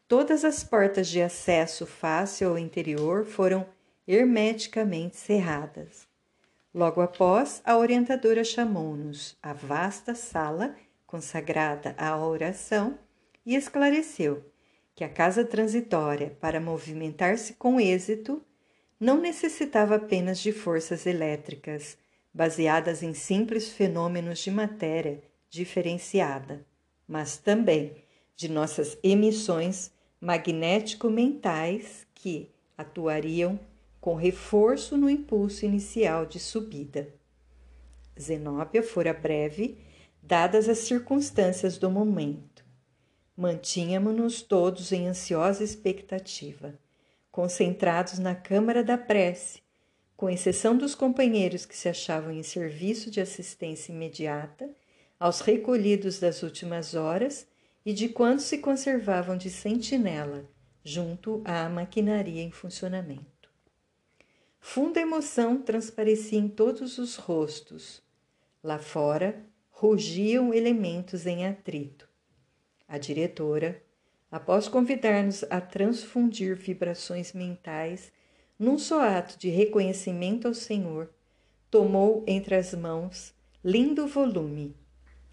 Todas 0.07 0.45
as 0.45 0.63
portas 0.63 1.07
de 1.07 1.21
acesso 1.21 1.85
fácil 1.85 2.49
ao 2.49 2.57
interior 2.57 3.25
foram 3.25 3.65
hermeticamente 4.07 5.15
cerradas. 5.15 6.07
Logo 6.73 7.01
após, 7.01 7.61
a 7.63 7.77
orientadora 7.77 8.43
chamou-nos 8.43 9.37
à 9.41 9.53
vasta 9.53 10.13
sala 10.13 10.75
consagrada 11.05 11.95
à 11.97 12.17
oração 12.17 12.97
e 13.45 13.55
esclareceu 13.55 14.43
que 14.95 15.03
a 15.03 15.09
casa 15.09 15.43
transitória, 15.43 16.37
para 16.39 16.61
movimentar-se 16.61 17.53
com 17.53 17.79
êxito, 17.79 18.41
não 18.99 19.19
necessitava 19.19 19.95
apenas 19.95 20.39
de 20.39 20.51
forças 20.51 21.05
elétricas, 21.05 21.97
baseadas 22.33 23.01
em 23.01 23.13
simples 23.13 23.69
fenômenos 23.69 24.39
de 24.39 24.51
matéria 24.51 25.21
diferenciada, 25.49 26.65
mas 27.07 27.37
também 27.37 28.03
de 28.35 28.49
nossas 28.49 28.97
emissões 29.03 29.91
magnético-mentais 30.21 32.07
que 32.13 32.49
atuariam 32.77 33.59
com 33.99 34.15
reforço 34.15 34.97
no 34.97 35.09
impulso 35.09 35.65
inicial 35.65 36.25
de 36.25 36.39
subida. 36.39 37.13
Zenóbia 38.19 38.83
fora 38.83 39.13
breve, 39.13 39.77
dadas 40.21 40.69
as 40.69 40.79
circunstâncias 40.79 41.77
do 41.77 41.89
momento 41.89 42.52
Mantínhamos-nos 43.35 44.43
todos 44.43 44.91
em 44.91 45.07
ansiosa 45.07 45.63
expectativa, 45.63 46.79
concentrados 47.31 48.19
na 48.19 48.35
câmara 48.35 48.83
da 48.83 48.95
prece, 48.95 49.63
com 50.15 50.29
exceção 50.29 50.77
dos 50.77 50.93
companheiros 50.93 51.65
que 51.65 51.75
se 51.75 51.89
achavam 51.89 52.31
em 52.31 52.43
serviço 52.43 53.09
de 53.09 53.19
assistência 53.19 53.91
imediata, 53.91 54.69
aos 55.19 55.39
recolhidos 55.39 56.19
das 56.19 56.43
últimas 56.43 56.93
horas 56.93 57.47
e 57.83 57.91
de 57.91 58.07
quantos 58.07 58.45
se 58.45 58.59
conservavam 58.59 59.35
de 59.35 59.49
sentinela 59.49 60.47
junto 60.83 61.41
à 61.43 61.67
maquinaria 61.67 62.43
em 62.43 62.51
funcionamento. 62.51 63.49
Funda 64.59 64.99
emoção 64.99 65.59
transparecia 65.59 66.37
em 66.37 66.47
todos 66.47 66.99
os 66.99 67.15
rostos. 67.15 67.99
Lá 68.63 68.77
fora, 68.77 69.43
rugiam 69.71 70.53
elementos 70.53 71.25
em 71.25 71.47
atrito 71.47 72.12
a 72.93 72.99
diretora, 72.99 73.81
após 74.31 74.67
convidar-nos 74.67 75.43
a 75.49 75.59
transfundir 75.59 76.55
vibrações 76.55 77.33
mentais 77.33 78.11
num 78.59 78.77
só 78.77 79.01
ato 79.01 79.35
de 79.39 79.49
reconhecimento 79.49 80.47
ao 80.47 80.53
Senhor, 80.53 81.09
tomou 81.71 82.23
entre 82.27 82.53
as 82.53 82.71
mãos 82.75 83.33
lindo 83.65 84.05
volume. 84.05 84.75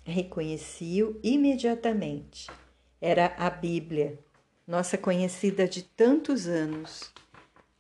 Reconheci-o 0.03 1.21
imediatamente. 1.23 2.51
Era 2.99 3.35
a 3.37 3.51
Bíblia, 3.51 4.19
nossa 4.67 4.97
conhecida 4.97 5.69
de 5.69 5.83
tantos 5.83 6.47
anos. 6.47 7.13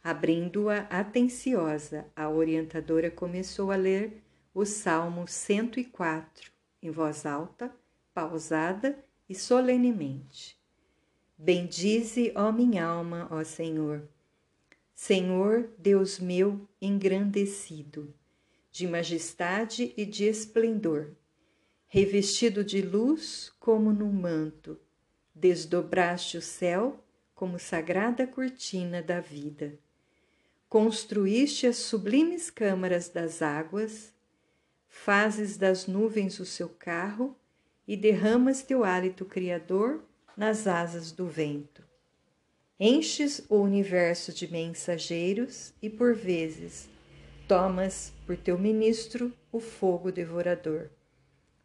Abrindo-a 0.04 0.80
atenciosa, 0.90 2.04
a 2.14 2.28
orientadora 2.28 3.10
começou 3.10 3.72
a 3.72 3.76
ler 3.76 4.22
o 4.52 4.66
Salmo 4.66 5.26
104 5.26 6.52
em 6.82 6.90
voz 6.90 7.24
alta, 7.24 7.74
pausada 8.12 9.02
e 9.30 9.34
solenemente. 9.36 10.58
Bendize, 11.38 12.32
ó 12.34 12.50
minha 12.50 12.84
alma, 12.84 13.28
ó 13.30 13.44
Senhor. 13.44 14.02
Senhor, 14.92 15.70
Deus 15.78 16.18
meu 16.18 16.68
engrandecido, 16.82 18.12
de 18.72 18.88
majestade 18.88 19.94
e 19.96 20.04
de 20.04 20.24
esplendor, 20.24 21.12
revestido 21.86 22.64
de 22.64 22.82
luz 22.82 23.52
como 23.60 23.92
num 23.92 24.12
manto, 24.12 24.76
desdobraste 25.32 26.36
o 26.36 26.42
céu 26.42 27.02
como 27.32 27.56
sagrada 27.56 28.26
cortina 28.26 29.00
da 29.00 29.20
vida. 29.20 29.78
Construíste 30.68 31.68
as 31.68 31.76
sublimes 31.76 32.50
câmaras 32.50 33.08
das 33.08 33.42
águas, 33.42 34.12
fazes 34.88 35.56
das 35.56 35.86
nuvens 35.86 36.40
o 36.40 36.44
seu 36.44 36.68
carro 36.68 37.39
e 37.90 37.96
derramas 37.96 38.62
teu 38.62 38.85
hálito 38.85 39.24
criador 39.24 40.00
nas 40.37 40.68
asas 40.68 41.11
do 41.11 41.26
vento. 41.26 41.83
Enches 42.79 43.44
o 43.48 43.57
universo 43.57 44.33
de 44.33 44.46
mensageiros 44.46 45.74
e, 45.83 45.90
por 45.90 46.14
vezes, 46.14 46.88
tomas 47.48 48.12
por 48.24 48.37
teu 48.37 48.57
ministro 48.57 49.33
o 49.50 49.59
fogo 49.59 50.12
devorador. 50.12 50.88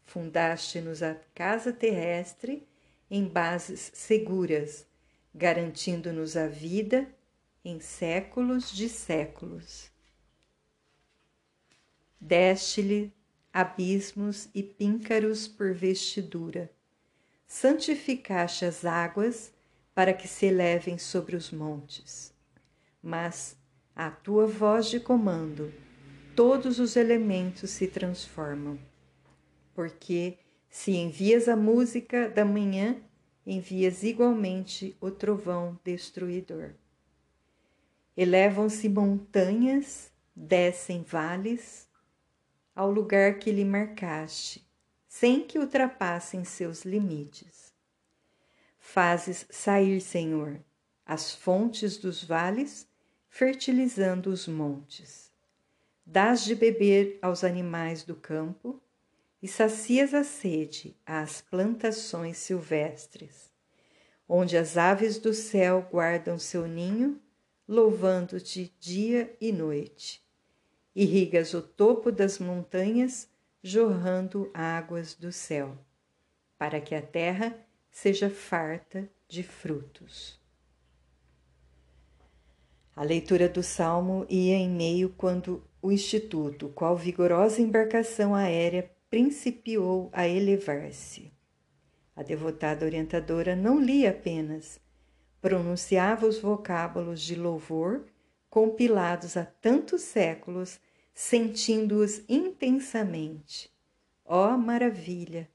Fundaste-nos 0.04 1.04
a 1.04 1.14
casa 1.36 1.72
terrestre 1.72 2.68
em 3.08 3.28
bases 3.28 3.92
seguras, 3.94 4.88
garantindo-nos 5.32 6.36
a 6.36 6.48
vida 6.48 7.08
em 7.64 7.80
séculos 7.80 8.72
de 8.72 8.90
séculos. 8.90 9.92
Deste-lhe 12.20 13.14
abismos 13.56 14.50
e 14.54 14.62
píncaros 14.62 15.48
por 15.48 15.74
vestidura. 15.74 16.70
Santificaste 17.48 18.65
as 18.65 18.84
águas 18.84 19.54
para 19.94 20.13
que 20.13 20.28
se 20.28 20.48
elevem 20.48 20.98
sobre 20.98 21.38
os 21.38 21.52
montes. 21.52 22.34
Mas, 23.02 23.56
à 23.96 24.12
tua 24.12 24.46
voz 24.46 24.88
de 24.88 25.00
comando, 25.00 25.74
todos 26.36 26.80
os 26.80 26.98
elementos 26.98 27.70
se 27.70 27.88
transformam. 27.88 28.78
Porque, 29.74 30.38
se 30.68 30.91
envias 30.91 31.48
a 31.48 31.56
música 31.56 32.28
da 32.28 32.44
manhã, 32.44 32.98
envias 33.48 34.04
igualmente 34.04 34.98
o 35.00 35.10
trovão 35.10 35.80
destruidor. 35.82 36.74
Elevam-se 38.18 38.89
montanhas, 38.89 40.12
descem 40.36 41.04
vales, 41.04 41.85
ao 42.76 42.92
lugar 42.92 43.40
que 43.40 43.52
lhe 43.52 43.64
marcaste, 43.64 44.68
sem 45.08 45.42
que 45.42 45.58
ultrapassem 45.58 46.44
seus 46.44 46.84
limites. 46.84 47.74
Fazes 48.78 49.46
sair, 49.50 50.02
Senhor, 50.02 50.60
as 51.06 51.34
fontes 51.34 51.98
dos 51.98 52.24
vales, 52.24 52.88
fertilizando 53.30 54.30
os 54.30 54.48
montes. 54.48 55.32
Dás 56.06 56.44
de 56.44 56.54
beber 56.54 57.18
aos 57.22 57.44
animais 57.44 58.04
do 58.04 58.16
campo 58.16 58.82
e 59.42 59.48
sacias 59.48 60.14
a 60.14 60.24
sede 60.24 60.98
às 61.06 61.42
plantações 61.42 62.38
silvestres, 62.38 63.52
onde 64.28 64.58
as 64.58 64.76
aves 64.76 65.18
do 65.18 65.34
céu 65.34 65.88
guardam 65.92 66.38
seu 66.38 66.68
ninho, 66.68 67.22
louvando-te 67.68 68.76
dia 68.80 69.36
e 69.40 69.52
noite. 69.52 70.25
Irrigas 70.96 71.54
o 71.54 71.62
topo 71.62 72.10
das 72.10 72.40
montanhas, 72.40 73.28
jorrando 73.62 74.50
águas 74.54 75.14
do 75.14 75.32
céu, 75.32 75.78
para 76.58 76.80
que 76.80 76.96
a 76.96 77.02
terra 77.02 77.54
seja 77.92 78.30
farta 78.30 79.10
de 79.28 79.44
frutos. 79.44 80.40
A 82.96 83.04
leitura 83.04 83.50
do 83.50 83.62
salmo 83.62 84.26
ia 84.30 84.56
em 84.56 84.70
meio 84.70 85.10
quando 85.10 85.62
o 85.82 85.92
Instituto, 85.92 86.70
qual 86.70 86.96
vigorosa 86.96 87.62
embarcação 87.62 88.34
aérea, 88.34 88.90
principiou 89.10 90.10
a 90.14 90.26
elevar-se. 90.26 91.34
A 92.16 92.24
devotada 92.24 92.86
orientadora 92.86 93.54
não 93.54 93.82
lia 93.82 94.12
apenas, 94.12 94.80
pronunciava 95.42 96.26
os 96.26 96.40
vocábulos 96.40 97.22
de 97.22 97.36
louvor 97.36 98.06
compilados 98.56 99.36
há 99.36 99.44
tantos 99.44 100.02
séculos, 100.02 100.80
sentindo-os 101.13 102.24
intensamente. 102.30 103.70
Ó 104.24 104.54
oh, 104.54 104.58
maravilha! 104.58 105.50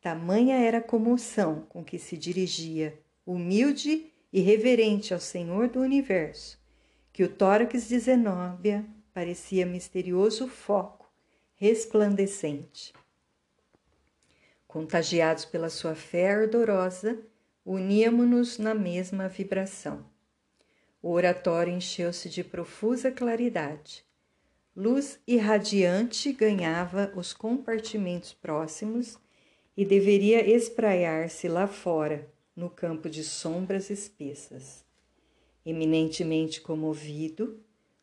Tamanha 0.00 0.56
era 0.56 0.78
a 0.78 0.82
comoção 0.82 1.64
com 1.68 1.84
que 1.84 1.96
se 1.96 2.16
dirigia, 2.16 3.00
humilde 3.24 4.12
e 4.32 4.40
reverente 4.40 5.14
ao 5.14 5.20
Senhor 5.20 5.68
do 5.68 5.78
universo, 5.78 6.58
que 7.12 7.22
o 7.22 7.28
tórax 7.28 7.86
de 7.86 8.00
Zenóbia 8.00 8.84
parecia 9.14 9.64
misterioso 9.64 10.48
foco 10.48 11.08
resplandecente. 11.54 12.92
Contagiados 14.66 15.44
pela 15.44 15.70
sua 15.70 15.94
fé 15.94 16.32
ardorosa, 16.32 17.16
uníamo-nos 17.64 18.58
na 18.58 18.74
mesma 18.74 19.28
vibração. 19.28 20.09
O 21.02 21.12
oratório 21.12 21.72
encheu-se 21.72 22.28
de 22.28 22.44
profusa 22.44 23.10
claridade. 23.10 24.04
Luz 24.76 25.18
irradiante 25.26 26.30
ganhava 26.32 27.10
os 27.16 27.32
compartimentos 27.32 28.34
próximos 28.34 29.18
e 29.74 29.84
deveria 29.84 30.46
espraiar-se 30.46 31.48
lá 31.48 31.66
fora, 31.66 32.30
no 32.54 32.68
campo 32.68 33.08
de 33.08 33.24
sombras 33.24 33.88
espessas. 33.88 34.84
Eminentemente 35.64 36.60
comovido, 36.60 37.58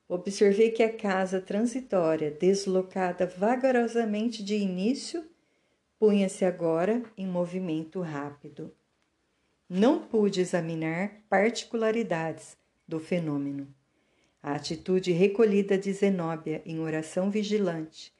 observei 0.07 0.71
que 0.71 0.81
a 0.81 0.91
casa 0.91 1.39
transitória, 1.39 2.31
deslocada 2.31 3.27
vagarosamente 3.27 4.43
de 4.43 4.55
início, 4.55 5.23
punha-se 5.99 6.45
agora 6.45 7.03
em 7.15 7.27
movimento 7.27 8.01
rápido. 8.01 8.73
Não 9.69 9.99
pude 9.99 10.41
examinar 10.41 11.21
particularidades 11.29 12.57
do 12.87 12.99
fenômeno. 12.99 13.67
A 14.41 14.53
atitude 14.53 15.11
recolhida 15.11 15.77
de 15.77 15.91
Zenóbia 15.91 16.61
em 16.65 16.79
oração 16.79 17.29
vigilante 17.29 18.13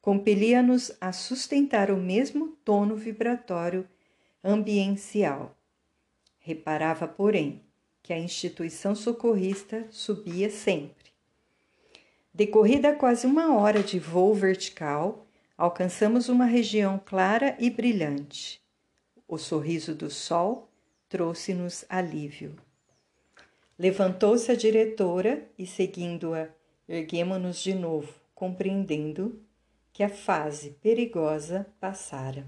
compelia-nos 0.00 0.92
a 1.00 1.12
sustentar 1.12 1.90
o 1.90 1.96
mesmo 1.96 2.48
tono 2.64 2.96
vibratório 2.96 3.86
ambiencial. 4.42 5.56
Reparava, 6.38 7.06
porém, 7.06 7.62
que 8.02 8.12
a 8.12 8.18
instituição 8.18 8.94
socorrista 8.94 9.86
subia 9.90 10.48
sempre. 10.48 11.12
Decorrida 12.32 12.94
quase 12.94 13.26
uma 13.26 13.54
hora 13.54 13.82
de 13.82 13.98
voo 13.98 14.32
vertical, 14.32 15.26
alcançamos 15.56 16.28
uma 16.28 16.46
região 16.46 17.00
clara 17.04 17.54
e 17.58 17.68
brilhante. 17.68 18.62
O 19.26 19.36
sorriso 19.36 19.94
do 19.94 20.10
sol 20.10 20.70
trouxe-nos 21.08 21.84
alívio. 21.88 22.56
Levantou-se 23.78 24.50
a 24.50 24.56
diretora 24.56 25.48
e, 25.56 25.64
seguindo-a, 25.64 26.48
erguemo-nos 26.88 27.62
de 27.62 27.74
novo, 27.74 28.12
compreendendo 28.34 29.40
que 29.92 30.02
a 30.02 30.08
fase 30.08 30.76
perigosa 30.82 31.66
passara. 31.78 32.44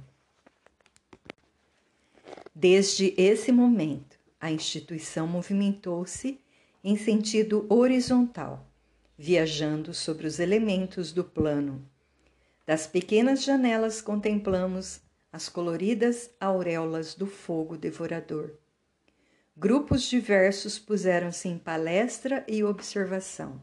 Desde 2.54 3.14
esse 3.16 3.52
momento, 3.52 4.18
a 4.40 4.50
instituição 4.50 5.26
movimentou-se 5.26 6.40
em 6.82 6.96
sentido 6.96 7.64
horizontal, 7.68 8.66
viajando 9.16 9.94
sobre 9.94 10.26
os 10.26 10.40
elementos 10.40 11.12
do 11.12 11.22
plano. 11.22 11.84
Das 12.66 12.86
pequenas 12.86 13.44
janelas 13.44 14.00
contemplamos 14.00 15.00
as 15.32 15.48
coloridas 15.48 16.30
auréolas 16.40 17.14
do 17.14 17.26
fogo 17.26 17.76
devorador. 17.76 18.50
Grupos 19.56 20.02
diversos 20.02 20.78
puseram-se 20.78 21.48
em 21.48 21.58
palestra 21.58 22.44
e 22.48 22.64
observação. 22.64 23.62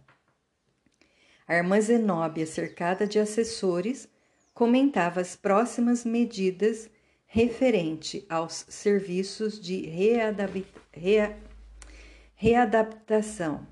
A 1.48 1.56
irmã 1.56 1.80
Zenóbia, 1.80 2.46
cercada 2.46 3.08
de 3.08 3.18
assessores, 3.18 4.10
comentava 4.54 5.22
as 5.22 5.36
próximas 5.36 6.04
medidas 6.04 6.90
referente 7.26 8.26
aos 8.30 8.66
serviços 8.70 9.60
de 9.60 9.82
readaptação. 12.36 13.66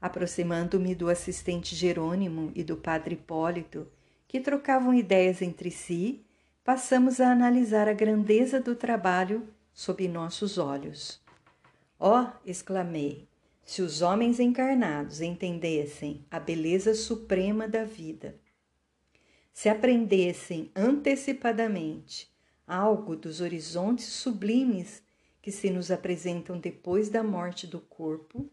Aproximando-me 0.00 0.94
do 0.94 1.08
assistente 1.08 1.74
Jerônimo 1.74 2.52
e 2.54 2.62
do 2.62 2.76
padre 2.76 3.14
Hipólito, 3.14 3.86
que 4.28 4.40
trocavam 4.40 4.92
ideias 4.92 5.40
entre 5.40 5.70
si, 5.70 6.24
passamos 6.64 7.20
a 7.20 7.30
analisar 7.30 7.88
a 7.88 7.92
grandeza 7.92 8.60
do 8.60 8.74
trabalho 8.74 9.48
sob 9.76 10.08
nossos 10.08 10.56
olhos. 10.56 11.20
Ó, 12.00 12.22
oh, 12.22 12.32
exclamei, 12.46 13.28
se 13.62 13.82
os 13.82 14.00
homens 14.00 14.40
encarnados 14.40 15.20
entendessem 15.20 16.24
a 16.30 16.40
beleza 16.40 16.94
suprema 16.94 17.68
da 17.68 17.84
vida, 17.84 18.40
se 19.52 19.68
aprendessem 19.68 20.70
antecipadamente 20.74 22.34
algo 22.66 23.14
dos 23.14 23.42
horizontes 23.42 24.06
sublimes 24.06 25.02
que 25.42 25.52
se 25.52 25.68
nos 25.68 25.90
apresentam 25.90 26.58
depois 26.58 27.10
da 27.10 27.22
morte 27.22 27.66
do 27.66 27.78
corpo, 27.78 28.50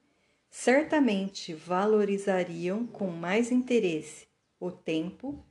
certamente 0.49 1.53
valorizariam 1.53 2.85
com 2.85 3.07
mais 3.07 3.49
interesse 3.49 4.27
o 4.59 4.69
tempo, 4.69 5.41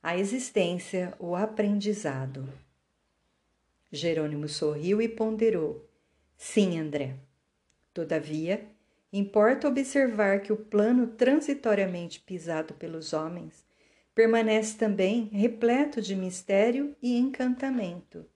a 0.00 0.16
existência, 0.16 1.14
o 1.18 1.34
aprendizado. 1.34 2.48
Jerônimo 3.96 4.48
sorriu 4.48 5.02
e 5.02 5.08
ponderou: 5.08 5.88
Sim, 6.36 6.78
André. 6.78 7.16
Todavia, 7.92 8.68
Importa 9.12 9.66
observar 9.66 10.40
que 10.40 10.52
o 10.52 10.56
plano 10.58 11.06
transitoriamente 11.06 12.20
pisado 12.20 12.74
pelos 12.74 13.14
homens 13.14 13.64
permanece 14.14 14.76
também 14.76 15.30
repleto 15.32 16.02
de 16.02 16.14
mistério 16.14 16.94
e 17.00 17.16
encantamento. 17.16 18.26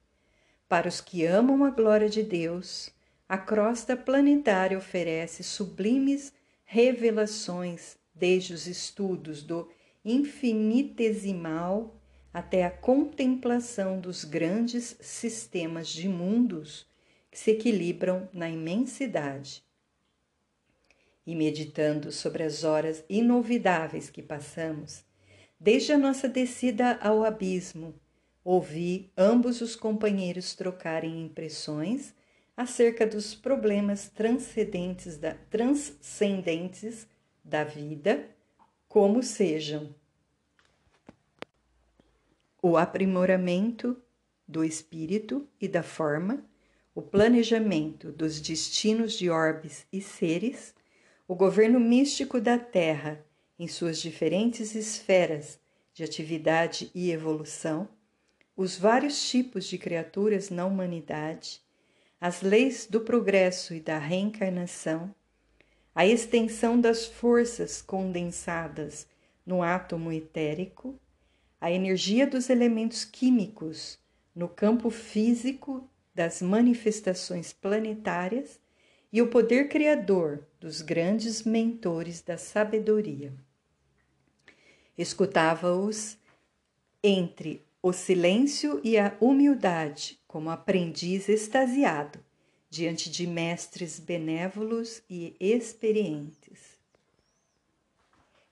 Para 0.66 0.88
os 0.88 1.00
que 1.00 1.26
amam 1.26 1.64
a 1.64 1.70
glória 1.70 2.08
de 2.08 2.22
Deus, 2.22 2.90
a 3.28 3.36
crosta 3.36 3.94
planetária 3.94 4.78
oferece 4.78 5.42
sublimes 5.42 6.32
revelações, 6.64 7.98
desde 8.14 8.54
os 8.54 8.66
estudos 8.66 9.42
do 9.42 9.68
infinitesimal 10.02 11.99
até 12.32 12.64
a 12.64 12.70
contemplação 12.70 14.00
dos 14.00 14.24
grandes 14.24 14.96
sistemas 15.00 15.88
de 15.88 16.08
mundos 16.08 16.86
que 17.30 17.38
se 17.38 17.50
equilibram 17.50 18.28
na 18.32 18.48
imensidade. 18.48 19.64
E 21.26 21.34
meditando 21.34 22.10
sobre 22.10 22.42
as 22.42 22.64
horas 22.64 23.04
inolvidáveis 23.08 24.08
que 24.08 24.22
passamos, 24.22 25.04
desde 25.58 25.92
a 25.92 25.98
nossa 25.98 26.28
descida 26.28 26.98
ao 27.02 27.24
abismo, 27.24 27.94
ouvi 28.42 29.12
ambos 29.16 29.60
os 29.60 29.76
companheiros 29.76 30.54
trocarem 30.54 31.22
impressões 31.22 32.14
acerca 32.56 33.06
dos 33.06 33.34
problemas 33.34 34.08
transcendentes 34.08 35.16
da, 35.16 35.34
transcendentes 35.50 37.06
da 37.44 37.64
vida, 37.64 38.28
como 38.88 39.22
sejam 39.22 39.94
o 42.62 42.76
aprimoramento 42.76 43.96
do 44.46 44.64
espírito 44.64 45.46
e 45.60 45.68
da 45.68 45.82
forma, 45.82 46.44
o 46.94 47.00
planejamento 47.00 48.10
dos 48.10 48.40
destinos 48.40 49.12
de 49.14 49.30
orbes 49.30 49.86
e 49.92 50.00
seres, 50.00 50.74
o 51.26 51.34
governo 51.34 51.78
místico 51.78 52.40
da 52.40 52.58
Terra, 52.58 53.24
em 53.58 53.68
suas 53.68 54.00
diferentes 54.00 54.74
esferas 54.74 55.58
de 55.94 56.02
atividade 56.02 56.90
e 56.94 57.10
evolução, 57.10 57.88
os 58.56 58.76
vários 58.76 59.28
tipos 59.28 59.64
de 59.64 59.78
criaturas 59.78 60.50
na 60.50 60.66
humanidade, 60.66 61.62
as 62.20 62.42
leis 62.42 62.86
do 62.86 63.00
progresso 63.00 63.72
e 63.72 63.80
da 63.80 63.96
reencarnação, 63.96 65.14
a 65.94 66.06
extensão 66.06 66.80
das 66.80 67.06
forças 67.06 67.80
condensadas 67.80 69.06
no 69.46 69.62
átomo 69.62 70.12
etérico, 70.12 70.98
a 71.60 71.70
energia 71.70 72.26
dos 72.26 72.48
elementos 72.48 73.04
químicos 73.04 73.98
no 74.34 74.48
campo 74.48 74.90
físico 74.90 75.88
das 76.14 76.40
manifestações 76.40 77.52
planetárias 77.52 78.58
e 79.12 79.20
o 79.20 79.28
poder 79.28 79.68
criador 79.68 80.46
dos 80.58 80.80
grandes 80.80 81.42
mentores 81.42 82.22
da 82.22 82.38
sabedoria. 82.38 83.34
Escutava-os 84.96 86.16
entre 87.02 87.64
o 87.82 87.92
silêncio 87.92 88.80
e 88.84 88.98
a 88.98 89.16
humildade, 89.20 90.18
como 90.26 90.50
aprendiz 90.50 91.28
extasiado 91.28 92.22
diante 92.68 93.10
de 93.10 93.26
mestres 93.26 93.98
benévolos 93.98 95.02
e 95.10 95.34
experientes. 95.40 96.78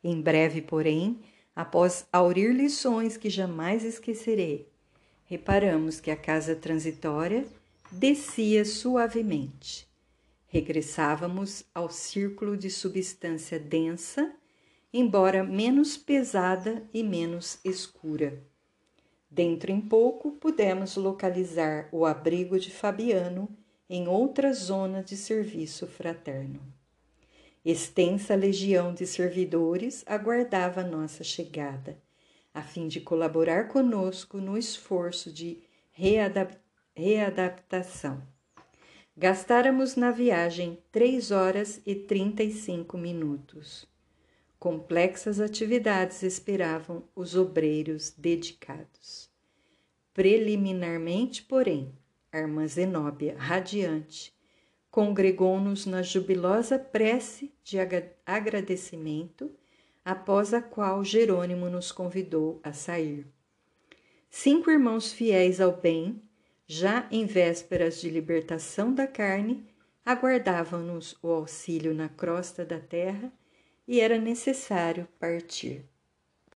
Em 0.02 0.20
breve, 0.20 0.60
porém, 0.60 1.20
após 1.58 2.06
aurir 2.10 2.54
lições 2.54 3.18
que 3.18 3.28
jamais 3.28 3.84
esquecerei, 3.84 4.66
reparamos 5.26 6.00
que 6.00 6.10
a 6.10 6.16
casa 6.16 6.54
transitória 6.56 7.44
descia 7.92 8.64
suavemente 8.64 9.88
Regressávamos 10.50 11.64
ao 11.74 11.90
círculo 11.90 12.56
de 12.56 12.70
substância 12.70 13.58
densa, 13.58 14.32
embora 14.90 15.44
menos 15.44 15.98
pesada 15.98 16.82
e 16.92 17.02
menos 17.02 17.58
escura. 17.62 18.42
Dentro 19.30 19.70
em 19.70 19.78
pouco 19.78 20.32
pudemos 20.32 20.96
localizar 20.96 21.90
o 21.92 22.06
abrigo 22.06 22.58
de 22.58 22.70
Fabiano 22.70 23.46
em 23.90 24.08
outra 24.08 24.50
zona 24.54 25.02
de 25.02 25.18
serviço 25.18 25.86
fraterno. 25.86 26.60
Extensa 27.70 28.34
legião 28.34 28.94
de 28.94 29.06
servidores 29.06 30.02
aguardava 30.06 30.82
nossa 30.82 31.22
chegada, 31.22 32.00
a 32.54 32.62
fim 32.62 32.88
de 32.88 32.98
colaborar 32.98 33.68
conosco 33.68 34.38
no 34.38 34.56
esforço 34.56 35.30
de 35.30 35.62
readaptação. 36.96 38.22
Gastáramos 39.14 39.96
na 39.96 40.10
viagem 40.10 40.78
três 40.90 41.30
horas 41.30 41.82
e 41.84 41.94
trinta 41.94 42.42
e 42.42 42.50
cinco 42.52 42.96
minutos. 42.96 43.86
Complexas 44.58 45.38
atividades 45.38 46.22
esperavam 46.22 47.04
os 47.14 47.36
obreiros 47.36 48.14
dedicados. 48.16 49.28
Preliminarmente, 50.14 51.42
porém, 51.42 51.92
a 52.32 52.38
irmã 52.38 52.66
Zenóbia, 52.66 53.36
radiante, 53.36 54.37
congregou-nos 54.98 55.86
na 55.86 56.02
jubilosa 56.02 56.76
prece 56.76 57.54
de 57.62 57.78
agradecimento, 58.26 59.48
após 60.04 60.52
a 60.52 60.60
qual 60.60 61.04
Jerônimo 61.04 61.70
nos 61.70 61.92
convidou 61.92 62.60
a 62.64 62.72
sair. 62.72 63.24
Cinco 64.28 64.72
irmãos 64.72 65.12
fiéis 65.12 65.60
ao 65.60 65.70
bem 65.70 66.20
já 66.66 67.06
em 67.12 67.26
vésperas 67.26 68.00
de 68.00 68.10
libertação 68.10 68.92
da 68.92 69.06
carne, 69.06 69.64
aguardavam-nos 70.04 71.16
o 71.22 71.28
auxílio 71.28 71.94
na 71.94 72.08
crosta 72.08 72.64
da 72.64 72.80
terra 72.80 73.32
e 73.86 74.00
era 74.00 74.18
necessário 74.18 75.06
partir. 75.20 75.88